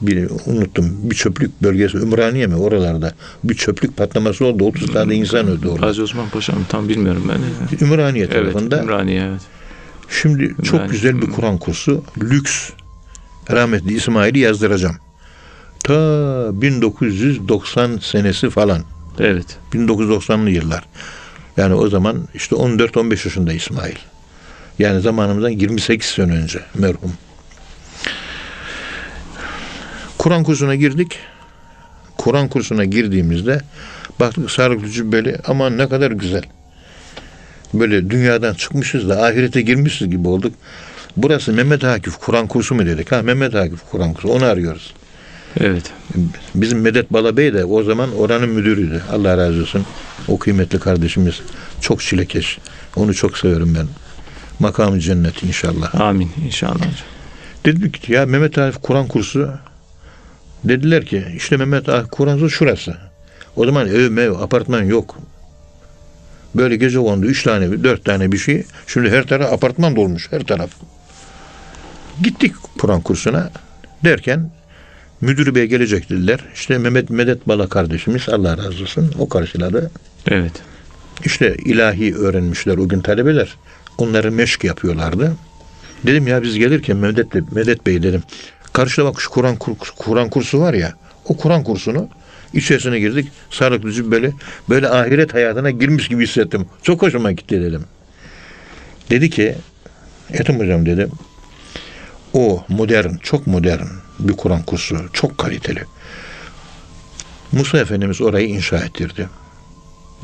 [0.00, 0.96] Bir, unuttum.
[1.02, 3.14] Bir çöplük bölgesi Ümraniye mi oralarda?
[3.44, 4.64] Bir çöplük patlaması oldu.
[4.64, 5.86] 30 tane insan öldü orada.
[5.86, 6.60] Gazi Osman Paşa mı?
[6.68, 7.86] Tam bilmiyorum ben.
[7.86, 8.82] Ümraniye Evet, tarafında.
[8.82, 9.40] Ümraniye evet.
[10.10, 10.88] Şimdi çok Ümraniye.
[10.88, 12.04] güzel bir Kur'an kursu.
[12.20, 12.70] Lüks.
[13.50, 14.96] Rahmetli İsmail'i yazdıracağım.
[15.84, 15.92] Ta
[16.62, 18.82] 1990 senesi falan.
[19.18, 19.58] Evet.
[19.72, 20.84] 1990'lı yıllar.
[21.56, 23.96] Yani o zaman işte 14-15 yaşında İsmail.
[24.78, 27.12] Yani zamanımızdan 28 sene önce merhum.
[30.18, 31.18] Kur'an kursuna girdik.
[32.18, 33.60] Kur'an kursuna girdiğimizde
[34.20, 36.42] baktık sarıklı cübbeli aman ne kadar güzel.
[37.74, 40.54] Böyle dünyadan çıkmışız da ahirete girmişiz gibi olduk.
[41.16, 43.12] Burası Mehmet Akif Kur'an kursu mu dedik?
[43.12, 44.94] Ha Mehmet Akif Kur'an kursu onu arıyoruz.
[45.60, 45.92] Evet.
[46.54, 49.02] Bizim Medet Balabey de o zaman oranın müdürüydü.
[49.12, 49.86] Allah razı olsun.
[50.28, 51.40] O kıymetli kardeşimiz.
[51.80, 52.58] Çok çilekeş.
[52.96, 53.86] Onu çok severim ben.
[54.58, 56.00] Makamı cennet inşallah.
[56.00, 56.86] Amin inşallah.
[57.64, 59.50] Dedik ki ya Mehmet Akif Kur'an kursu
[60.64, 62.96] dediler ki işte Mehmet Akif Kur'an kursu şurası.
[63.56, 65.16] O zaman ev mev apartman yok.
[66.54, 68.64] Böyle gece kondu üç tane dört tane bir şey.
[68.86, 70.70] Şimdi her taraf apartman dolmuş her taraf.
[72.22, 73.50] Gittik Kur'an kursuna
[74.04, 74.50] derken
[75.20, 76.40] müdür bey gelecek dediler.
[76.54, 79.90] İşte Mehmet Medet Bala kardeşimiz Allah razı olsun o karşıladı.
[80.26, 80.52] Evet.
[81.24, 83.56] İşte ilahi öğrenmişler o gün talebeler.
[83.98, 85.32] Onları meşk yapıyorlardı.
[86.06, 88.22] Dedim ya biz gelirken Medet, Medet Bey dedim.
[88.72, 90.92] Karşıda bak şu Kur'an kur- Kur'an kursu var ya.
[91.24, 92.08] O Kur'an kursunu
[92.54, 93.28] içerisine girdik.
[93.50, 94.32] Sağlıklı cübbeli.
[94.68, 96.66] Böyle ahiret hayatına girmiş gibi hissettim.
[96.82, 97.84] Çok hoşuma gitti dedim.
[99.10, 99.54] Dedi ki
[100.32, 101.08] Ethem hocam dedi.
[102.32, 103.86] O modern, çok modern
[104.18, 104.96] bir Kur'an kursu.
[105.12, 105.82] Çok kaliteli.
[107.52, 109.28] Musa Efendimiz orayı inşa ettirdi.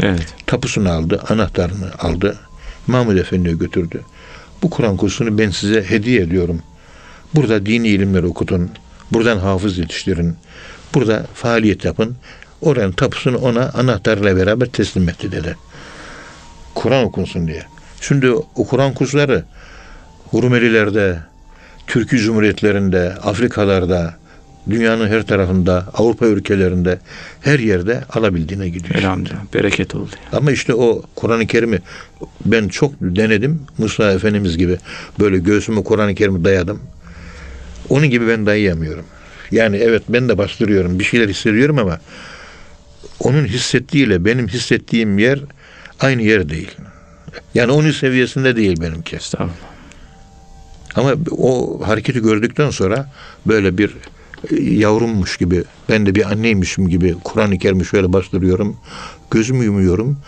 [0.00, 0.34] Evet.
[0.46, 2.38] Tapusunu aldı, anahtarını aldı.
[2.86, 4.00] Mahmud Efendi'ye götürdü.
[4.62, 6.62] Bu Kur'an kursunu ben size hediye ediyorum.
[7.34, 8.70] Burada dini ilimleri okutun.
[9.12, 10.36] Buradan hafız yetiştirin.
[10.96, 12.16] Burada faaliyet yapın.
[12.61, 15.56] Oranın tapusunu ona anahtarla beraber teslim etti dedi.
[16.74, 17.62] Kur'an okunsun diye.
[18.00, 19.44] Şimdi o Kur'an kursları
[20.35, 21.18] Rumelilerde,
[21.87, 24.14] Türkiye Cumhuriyetlerinde, Afrikalarda,
[24.70, 26.98] dünyanın her tarafında, Avrupa ülkelerinde
[27.40, 28.94] her yerde alabildiğine gidiyor.
[28.94, 29.54] Elhamdülillah.
[29.54, 30.11] Bereket oldu.
[30.32, 31.78] Ama işte o Kur'an-ı Kerim'i
[32.44, 33.62] ben çok denedim.
[33.78, 34.78] Musa Efendimiz gibi
[35.20, 36.80] böyle göğsüme Kur'an-ı Kerim'i dayadım.
[37.88, 39.04] Onun gibi ben dayayamıyorum.
[39.50, 40.98] Yani evet ben de bastırıyorum.
[40.98, 42.00] Bir şeyler hissediyorum ama
[43.20, 45.40] onun hissettiğiyle benim hissettiğim yer
[46.00, 46.70] aynı yer değil.
[47.54, 49.16] Yani onun seviyesinde değil benimki.
[49.16, 49.54] Estağfurullah.
[50.94, 53.12] Ama o hareketi gördükten sonra
[53.46, 53.96] böyle bir
[54.50, 58.76] e, yavrummuş gibi, ben de bir anneymişim gibi Kur'an-ı Kerim'i şöyle bastırıyorum.
[59.30, 60.18] Gözümü yumuyorum.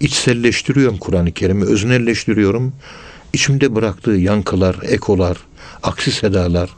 [0.00, 2.72] içselleştiriyorum Kur'an-ı Kerim'i, öznelleştiriyorum.
[3.32, 5.36] İçimde bıraktığı yankılar, ekolar,
[5.82, 6.70] aksi sedalar,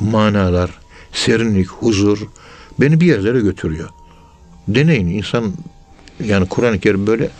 [0.00, 0.70] manalar,
[1.14, 2.18] serinlik, huzur
[2.80, 3.88] beni bir yerlere götürüyor.
[4.68, 5.52] Deneyin insan
[6.24, 7.30] yani Kur'an-ı Kerim böyle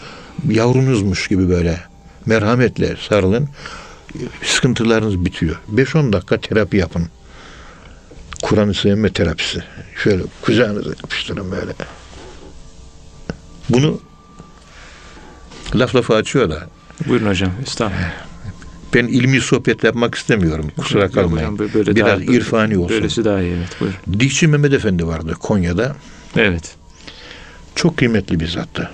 [0.49, 1.81] yavrunuzmuş gibi böyle
[2.27, 3.49] merhametle sarılın
[4.45, 5.57] sıkıntılarınız bitiyor.
[5.75, 7.09] 5-10 dakika terapi yapın.
[8.43, 9.63] Kur'an'ı sevme terapisi.
[10.03, 11.73] Şöyle kucağınıza yapıştırın böyle.
[13.69, 14.01] Bunu
[15.75, 16.69] laf lafa açıyor da
[17.09, 17.51] Buyurun hocam.
[17.63, 18.34] Estağfurullah.
[18.95, 20.71] Ben ilmi sohbet yapmak istemiyorum.
[20.77, 21.37] Kusura Yok kalmayın.
[21.37, 22.91] hocam, böyle- böyle Biraz daha- irfani olsun.
[22.97, 23.53] Böylesi daha iyi.
[23.57, 23.69] Evet.
[23.81, 24.21] Buyurun.
[24.21, 25.97] Dikçi Mehmet Efendi vardı Konya'da.
[26.37, 26.75] Evet.
[27.75, 28.91] Çok kıymetli bir zattı.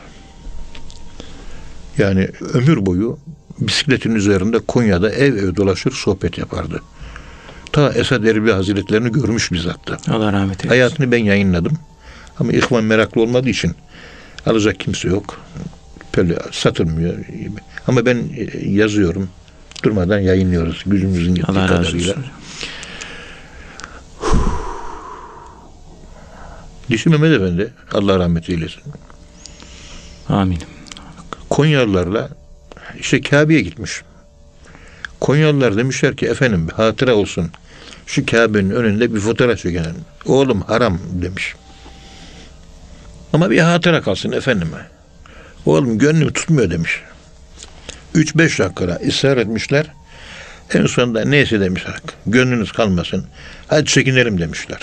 [1.99, 3.19] Yani ömür boyu
[3.59, 6.83] bisikletin üzerinde Konya'da ev ev dolaşır sohbet yapardı.
[7.73, 9.97] Ta Esad Erbil Hazretlerini görmüş bir zattı.
[10.09, 10.69] Allah rahmet eylesin.
[10.69, 11.79] Hayatını ben yayınladım.
[12.39, 13.73] Ama ihvan meraklı olmadığı için
[14.47, 15.41] alacak kimse yok.
[16.17, 17.15] Böyle satılmıyor.
[17.87, 19.29] Ama ben e, yazıyorum.
[19.83, 22.15] Durmadan yayınlıyoruz gücümüzün yettiği Allah kadarıyla.
[26.89, 28.83] Dişi Mehmet Efendi Allah rahmet eylesin.
[30.29, 30.59] Amin.
[31.51, 32.29] Konyalılarla
[33.01, 34.03] işte Kabe'ye gitmiş.
[35.21, 37.51] Konyalılar demişler ki efendim bir hatıra olsun.
[38.07, 39.97] Şu Kabe'nin önünde bir fotoğraf çekelim.
[40.27, 41.55] Oğlum haram demiş.
[43.33, 44.69] Ama bir hatıra kalsın efendim.
[45.67, 47.03] Oğlum gönlüm tutmuyor demiş.
[48.15, 49.87] 3-5 dakika ısrar etmişler.
[50.75, 51.95] En sonunda neyse demişler.
[52.27, 53.27] Gönlünüz kalmasın.
[53.69, 54.81] Hadi çekinelim demişler.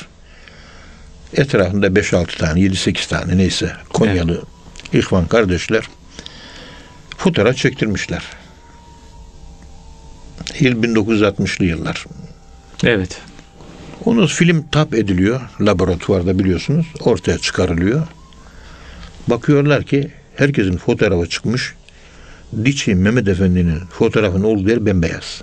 [1.34, 4.42] Etrafında 5-6 tane, 7-8 tane neyse Konyalı
[4.94, 5.84] ihvan kardeşler
[7.18, 8.24] fotoğraf çektirmişler.
[10.60, 12.06] Yıl 1960'lı yıllar.
[12.84, 13.22] Evet.
[14.06, 16.86] Onu film tap ediliyor laboratuvarda biliyorsunuz.
[17.00, 18.08] Ortaya çıkarılıyor.
[19.28, 21.74] Bakıyorlar ki herkesin fotoğrafı çıkmış.
[22.66, 25.42] Diçi Mehmet Efendi'nin fotoğrafının olduğu yer bembeyaz.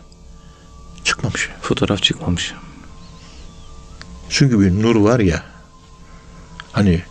[1.04, 1.50] Çıkmamış.
[1.62, 2.54] Fotoğraf çıkmamış.
[4.28, 5.42] Çünkü bir nur var ya
[6.72, 7.02] hani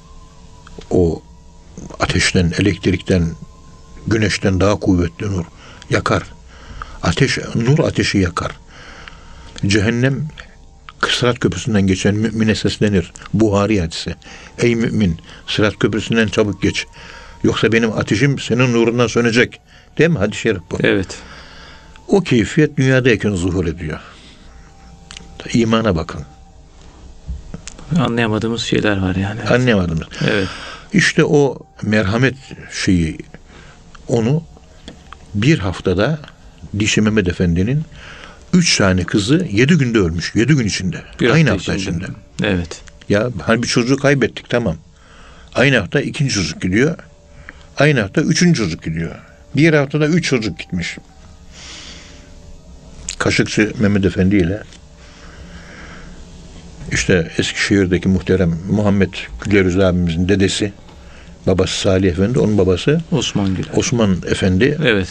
[0.90, 1.24] o
[2.00, 3.32] ateşten, elektrikten,
[4.08, 5.46] güneşten daha kuvvetli nur
[5.90, 6.24] yakar.
[7.04, 8.52] Ateş, nur ateşi yakar.
[9.68, 10.28] Cehennem
[11.10, 13.14] Sırat Köprüsü'nden geçen mümine seslenir.
[13.34, 14.16] Buhari hadisi.
[14.58, 16.86] Ey mümin Sırat Köprüsü'nden çabuk geç.
[17.44, 19.62] Yoksa benim ateşim senin nurundan sönecek.
[19.98, 20.18] Değil mi?
[20.18, 20.78] Hadis-i şerif bu.
[20.84, 21.18] Evet.
[22.08, 24.00] O keyfiyet dünyadayken zuhur ediyor.
[25.54, 26.22] İmana bakın.
[28.00, 29.40] Anlayamadığımız şeyler var yani.
[29.42, 29.52] Evet.
[29.52, 30.08] Anlayamadınız.
[30.30, 30.48] Evet.
[30.94, 32.36] İşte o merhamet
[32.72, 33.18] şeyi
[34.08, 34.44] onu
[35.36, 36.20] bir haftada
[36.80, 37.84] Dişi Mehmet Efendi'nin
[38.54, 40.36] üç tane kızı yedi günde ölmüş.
[40.36, 41.02] Yedi gün içinde.
[41.20, 42.04] Bir Aynı hafta hafta içinde.
[42.04, 42.18] içinde.
[42.44, 42.82] Evet.
[43.10, 44.76] Ya hani bir çocuğu kaybettik tamam.
[45.56, 46.96] Aynı hafta ikinci çocuk gidiyor.
[47.78, 49.16] Aynı hafta üçüncü çocuk gidiyor.
[49.56, 50.98] Bir haftada üç çocuk gitmiş.
[53.20, 54.63] Kaşıkçı Mehmet Efendi ile
[56.92, 59.13] işte Eskişehir'deki muhterem Muhammed
[59.46, 60.74] Gülerüz abimizin dedesi
[61.48, 63.66] babası Salih Efendi onun babası Osman Gül.
[63.76, 65.08] Osman Efendi Evet.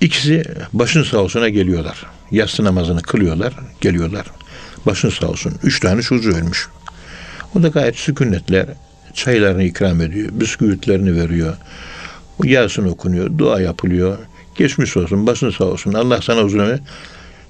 [0.00, 2.06] İkisi başın sağ olsuna geliyorlar.
[2.30, 4.26] Yatsı namazını kılıyorlar, geliyorlar.
[4.86, 5.54] Başın sağ olsun.
[5.62, 6.68] Üç tane çocuğu ölmüş.
[7.54, 8.66] O da gayet sükunetler
[9.14, 11.56] çaylarını ikram ediyor, bisküvitlerini veriyor.
[12.42, 14.18] Yasin okunuyor, dua yapılıyor.
[14.56, 16.80] Geçmiş olsun, başın sağ olsun, Allah sana uzun ömür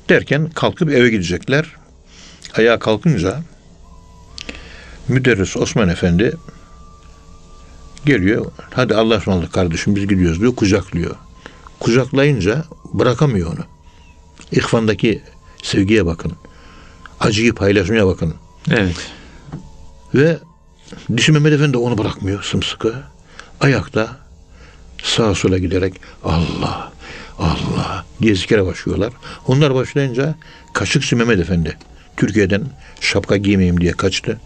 [0.08, 1.66] derken kalkıp eve gidecekler.
[2.56, 3.40] Ayağa kalkınca
[5.08, 6.36] müderris Osman Efendi
[8.06, 8.46] geliyor.
[8.70, 10.56] Hadi Allah'a ısmarladık kardeşim biz gidiyoruz diyor.
[10.56, 11.16] Kucaklıyor.
[11.80, 13.64] Kucaklayınca bırakamıyor onu.
[14.52, 15.22] İhvandaki
[15.62, 16.32] sevgiye bakın.
[17.20, 18.34] Acıyı paylaşmaya bakın.
[18.70, 19.12] Evet.
[20.14, 20.38] Ve
[21.16, 22.94] Dişi Mehmet Efendi de onu bırakmıyor sımsıkı.
[23.60, 24.23] Ayakta
[25.04, 26.92] sağa sola giderek Allah,
[27.38, 29.12] Allah diye zikre başlıyorlar.
[29.46, 30.34] Onlar başlayınca
[30.72, 31.76] Kaşıkçı Mehmet Efendi
[32.16, 32.62] Türkiye'den
[33.00, 34.40] şapka giymeyeyim diye kaçtı.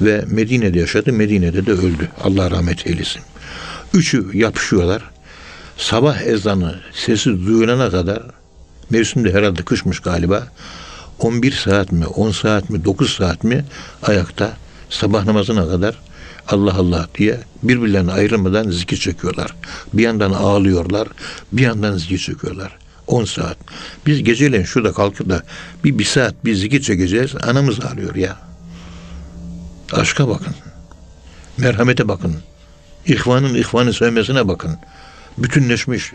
[0.00, 1.12] Ve Medine'de yaşadı.
[1.12, 2.08] Medine'de de öldü.
[2.24, 3.22] Allah rahmet eylesin.
[3.94, 5.02] Üçü yapışıyorlar.
[5.76, 8.22] Sabah ezanı sesi duyulana kadar
[8.90, 10.48] mevsimde herhalde kışmış galiba.
[11.18, 13.64] 11 saat mi, 10 saat mi, 9 saat mi
[14.02, 14.56] ayakta
[14.90, 15.98] sabah namazına kadar
[16.48, 19.54] Allah Allah diye birbirlerine ayrılmadan zikir çekiyorlar.
[19.92, 21.08] Bir yandan ağlıyorlar,
[21.52, 22.76] bir yandan zikir çekiyorlar.
[23.06, 23.56] 10 saat.
[24.06, 25.42] Biz geceleyin şurada kalkıp da
[25.84, 27.34] bir, bir saat bir zikir çekeceğiz.
[27.42, 28.36] Anamız ağlıyor ya.
[29.92, 30.54] Aşka bakın.
[31.58, 32.36] Merhamete bakın.
[33.06, 34.76] İhvanın ihvanı sevmesine bakın.
[35.38, 36.12] Bütünleşmiş.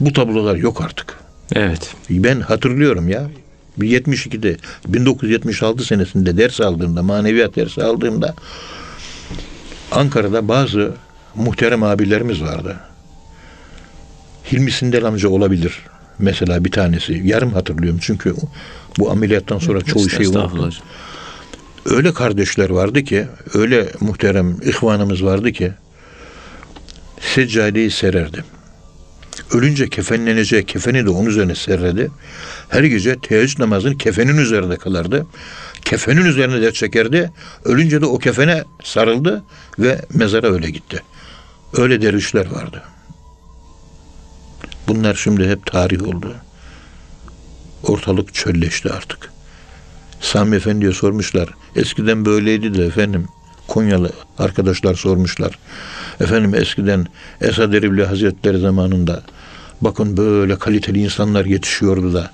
[0.00, 1.18] Bu tablolar yok artık.
[1.54, 1.94] Evet.
[2.10, 3.30] Ben hatırlıyorum ya.
[3.76, 4.56] Bir 72'de
[4.88, 8.34] 1976 senesinde ders aldığımda, maneviyat dersi aldığımda
[9.94, 10.92] Ankara'da bazı
[11.34, 12.76] muhterem abilerimiz vardı.
[14.52, 15.78] Hilmi Sindel amca olabilir.
[16.18, 17.20] Mesela bir tanesi.
[17.24, 18.34] Yarım hatırlıyorum çünkü
[18.98, 20.22] bu ameliyattan sonra çoğu unuttum.
[20.22, 20.70] Estağfurullah.
[21.86, 25.72] Öyle kardeşler vardı ki, öyle muhterem ihvanımız vardı ki
[27.20, 28.44] seccadeyi sererdi.
[29.52, 32.10] Ölünce kefenlenecek kefeni de onun üzerine serredi.
[32.68, 35.26] Her gece teheccüd namazını kefenin üzerinde kılardı.
[35.84, 37.32] Kefenin üzerine de çekerdi.
[37.64, 39.44] Ölünce de o kefene sarıldı
[39.78, 41.02] ve mezara öyle gitti.
[41.76, 42.82] Öyle dervişler vardı.
[44.88, 46.34] Bunlar şimdi hep tarih oldu.
[47.82, 49.32] Ortalık çölleşti artık.
[50.20, 51.48] Sami Efendi'ye sormuşlar.
[51.76, 53.28] Eskiden böyleydi de efendim.
[53.68, 55.58] Konyalı arkadaşlar sormuşlar.
[56.20, 57.06] Efendim eskiden
[57.40, 59.22] Esad Erbil Hazretleri zamanında
[59.80, 62.30] bakın böyle kaliteli insanlar yetişiyordu da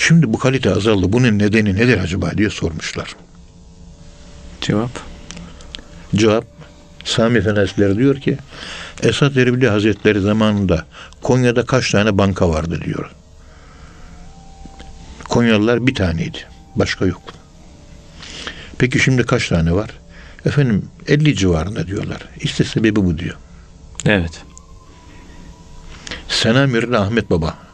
[0.00, 1.12] şimdi bu kalite azaldı.
[1.12, 3.16] Bunun nedeni nedir acaba diye sormuşlar.
[4.60, 4.90] Cevap.
[6.14, 6.44] Cevap
[7.04, 8.38] Sami Hazretleri diyor ki
[9.02, 10.84] Esad Erbil Hazretleri zamanında
[11.22, 13.10] Konya'da kaç tane banka vardı diyor.
[15.28, 16.38] Konyalılar bir taneydi.
[16.76, 17.22] Başka yok.
[18.78, 19.90] Peki şimdi kaç tane var?
[20.46, 22.22] Efendim 50 civarında diyorlar.
[22.40, 23.36] İşte sebebi bu diyor.
[24.06, 24.42] Evet.
[26.28, 27.69] Senamirli Ahmet Baba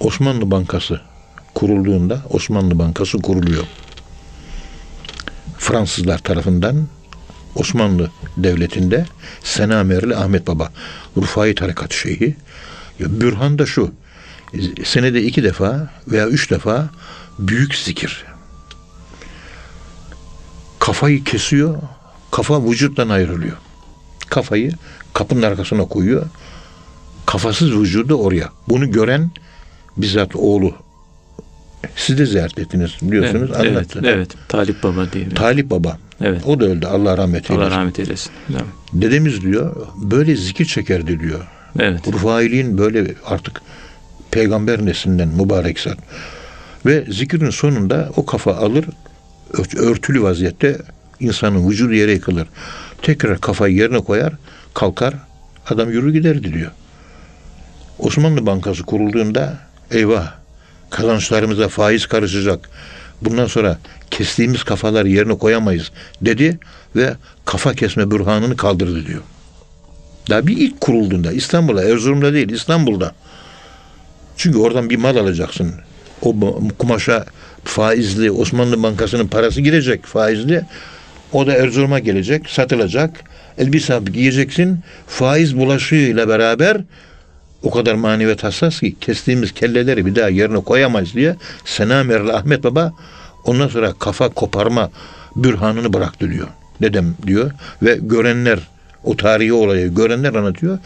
[0.00, 1.00] Osmanlı Bankası
[1.54, 3.64] kurulduğunda Osmanlı Bankası kuruluyor.
[5.58, 6.86] Fransızlar tarafından
[7.54, 9.06] Osmanlı Devleti'nde
[9.42, 10.72] Senamerli Ahmet Baba
[11.16, 12.36] Rufai Tarikat Şeyhi
[13.00, 13.92] Bürhan da şu
[14.84, 16.88] senede iki defa veya üç defa
[17.38, 18.24] büyük zikir
[20.78, 21.82] kafayı kesiyor
[22.30, 23.56] kafa vücuttan ayrılıyor
[24.30, 24.72] kafayı
[25.12, 26.26] kapının arkasına koyuyor.
[27.26, 28.48] Kafasız vücudu oraya.
[28.68, 29.30] Bunu gören
[29.96, 30.74] bizzat oğlu.
[31.96, 33.50] Siz de ziyaret ettiniz biliyorsunuz.
[33.54, 34.00] Evet, evet, anlattı.
[34.04, 34.30] evet.
[34.48, 35.28] Talip Baba diye.
[35.28, 35.98] Talip Baba.
[36.20, 36.42] Evet.
[36.46, 36.86] O da öldü.
[36.86, 37.76] Allah rahmet Allah eylesin.
[37.76, 38.32] rahmet eylesin.
[38.50, 38.62] Evet.
[38.92, 41.46] Dedemiz diyor böyle zikir çekerdi diyor.
[41.78, 42.08] Evet.
[42.12, 43.62] Rufailiğin böyle artık
[44.30, 45.98] peygamber neslinden mübarek zat.
[46.86, 48.84] Ve zikirin sonunda o kafa alır
[49.52, 50.78] ört- örtülü vaziyette
[51.20, 52.48] insanın vücudu yere yıkılır.
[53.02, 54.32] Tekrar kafayı yerine koyar,
[54.74, 55.14] kalkar,
[55.70, 56.70] adam yürür giderdi diyor.
[57.98, 59.58] Osmanlı Bankası kurulduğunda
[59.90, 60.32] eyvah
[60.90, 62.70] kazançlarımıza faiz karışacak.
[63.22, 63.78] Bundan sonra
[64.10, 65.90] kestiğimiz kafaları yerine koyamayız
[66.22, 66.58] dedi
[66.96, 69.22] ve kafa kesme bürhanını kaldırdı diyor.
[70.30, 73.14] Daha bir ilk kurulduğunda İstanbul'da, Erzurum'da değil İstanbul'da.
[74.36, 75.74] Çünkü oradan bir mal alacaksın.
[76.22, 76.34] O
[76.78, 77.26] kumaşa
[77.64, 80.62] faizli Osmanlı Bankası'nın parası girecek faizli.
[81.32, 83.10] O da Erzurum'a gelecek, satılacak.
[83.58, 84.80] Elbise giyeceksin.
[85.06, 86.80] Faiz bulaşığıyla beraber
[87.62, 92.92] o kadar maneviyat hassas ki kestiğimiz kelleleri bir daha yerine koyamayız diye Senamerli Ahmet Baba
[93.44, 94.90] ondan sonra kafa koparma
[95.36, 96.48] bürhanını bıraktı diyor.
[96.82, 97.50] Dedem diyor
[97.82, 98.58] ve görenler
[99.04, 100.78] o tarihi olayı görenler anlatıyor.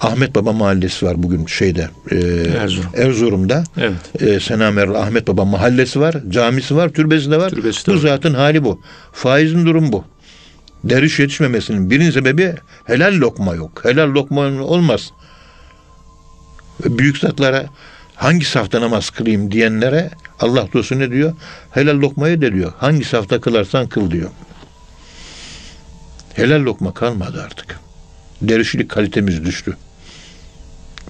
[0.00, 2.16] Ahmet Baba mahallesi var bugün şeyde e,
[2.58, 2.90] Erzurum.
[2.96, 3.64] Erzurum'da.
[3.76, 4.22] Evet.
[4.22, 7.50] E, Senamerli Ahmet Baba mahallesi var, camisi var, türbesi de var.
[7.50, 8.80] Türbesi de bu zatın hali bu.
[9.12, 10.04] Faizin durum bu.
[10.84, 12.54] Derviş yetişmemesinin birinci sebebi
[12.84, 13.80] helal lokma yok.
[13.84, 15.10] Helal lokma olmaz.
[16.84, 17.66] Büyük zatlara
[18.14, 20.10] hangi safta namaz kılayım diyenlere
[20.40, 21.32] Allah dostu ne diyor?
[21.70, 22.72] Helal lokmayı da diyor.
[22.78, 24.30] Hangi safta kılarsan kıl diyor.
[26.34, 27.80] Helal lokma kalmadı artık.
[28.42, 29.76] Dervişlik kalitemiz düştü.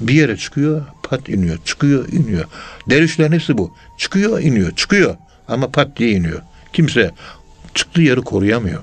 [0.01, 2.45] Bir yere çıkıyor, pat iniyor, çıkıyor, iniyor.
[2.91, 3.75] Dervişlerin hepsi bu.
[3.99, 5.17] Çıkıyor, iniyor, çıkıyor.
[5.49, 6.43] Ama pat diye iniyor.
[6.73, 7.11] Kimse
[7.75, 8.83] çıktığı yeri koruyamıyor.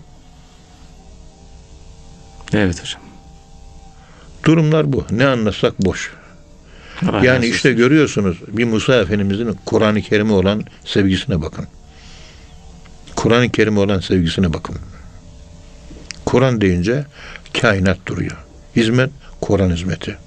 [2.53, 3.01] Evet hocam.
[4.45, 5.05] Durumlar bu.
[5.11, 6.18] Ne anlatsak boş.
[7.23, 11.65] Yani işte görüyorsunuz bir Musa Efendimizin Kur'an-ı Kerim'e olan sevgisine bakın.
[13.15, 14.75] Kur'an-ı Kerim'e olan sevgisine bakın.
[16.25, 17.05] Kur'an deyince
[17.61, 18.37] kainat duruyor.
[18.75, 19.09] Hizmet
[19.41, 20.17] Kur'an hizmeti.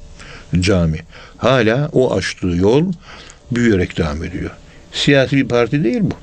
[0.60, 0.98] Cami.
[1.38, 2.92] Hala o açtığı yol
[3.50, 4.50] büyüyerek devam ediyor.
[4.92, 6.14] Siyasi bir parti değil bu.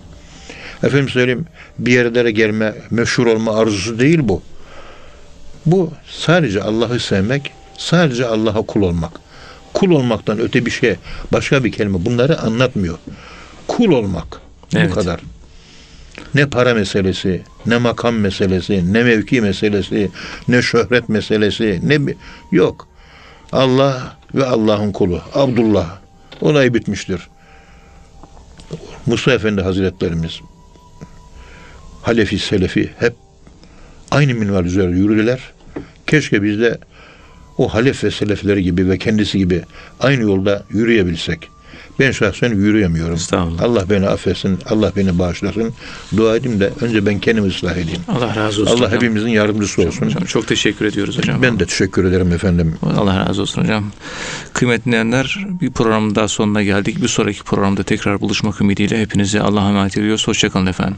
[0.87, 1.45] Efendim söyleyeyim
[1.79, 4.41] bir yerlere gelme, meşhur olma arzusu değil bu.
[5.65, 9.11] Bu sadece Allah'ı sevmek, sadece Allah'a kul olmak.
[9.73, 10.95] Kul olmaktan öte bir şey,
[11.33, 12.97] başka bir kelime bunları anlatmıyor.
[13.67, 14.41] Kul olmak.
[14.75, 14.91] Evet.
[14.91, 15.19] Bu kadar.
[16.35, 20.11] Ne para meselesi, ne makam meselesi, ne mevki meselesi,
[20.47, 22.13] ne şöhret meselesi, ne.
[22.51, 22.87] Yok.
[23.51, 25.21] Allah ve Allah'ın kulu.
[25.33, 25.97] Abdullah.
[26.41, 27.29] Olay bitmiştir.
[29.05, 30.39] Musa Efendi Hazretlerimiz
[32.01, 33.13] Halefi, Selefi hep
[34.11, 35.39] aynı minval üzere yürüdüler.
[36.07, 36.77] Keşke biz de
[37.59, 39.61] o halef ve selefleri gibi ve kendisi gibi
[39.99, 41.49] aynı yolda yürüyebilsek.
[41.99, 43.19] Ben şahsen yürüyemiyorum.
[43.61, 45.73] Allah beni affetsin, Allah beni bağışlasın.
[46.17, 48.01] Dua edeyim de önce ben kendimi ıslah edeyim.
[48.07, 48.91] Allah razı olsun Allah hocam.
[48.91, 50.05] hepimizin yardımcısı olsun.
[50.05, 51.41] Hocam çok teşekkür ediyoruz hocam.
[51.41, 52.75] Ben de teşekkür ederim efendim.
[52.97, 53.91] Allah razı olsun hocam.
[54.53, 57.01] Kıymetli dinleyenler bir programın daha sonuna geldik.
[57.01, 60.27] Bir sonraki programda tekrar buluşmak ümidiyle hepinize Allah'a emanet ediyoruz.
[60.27, 60.97] Hoşçakalın efendim.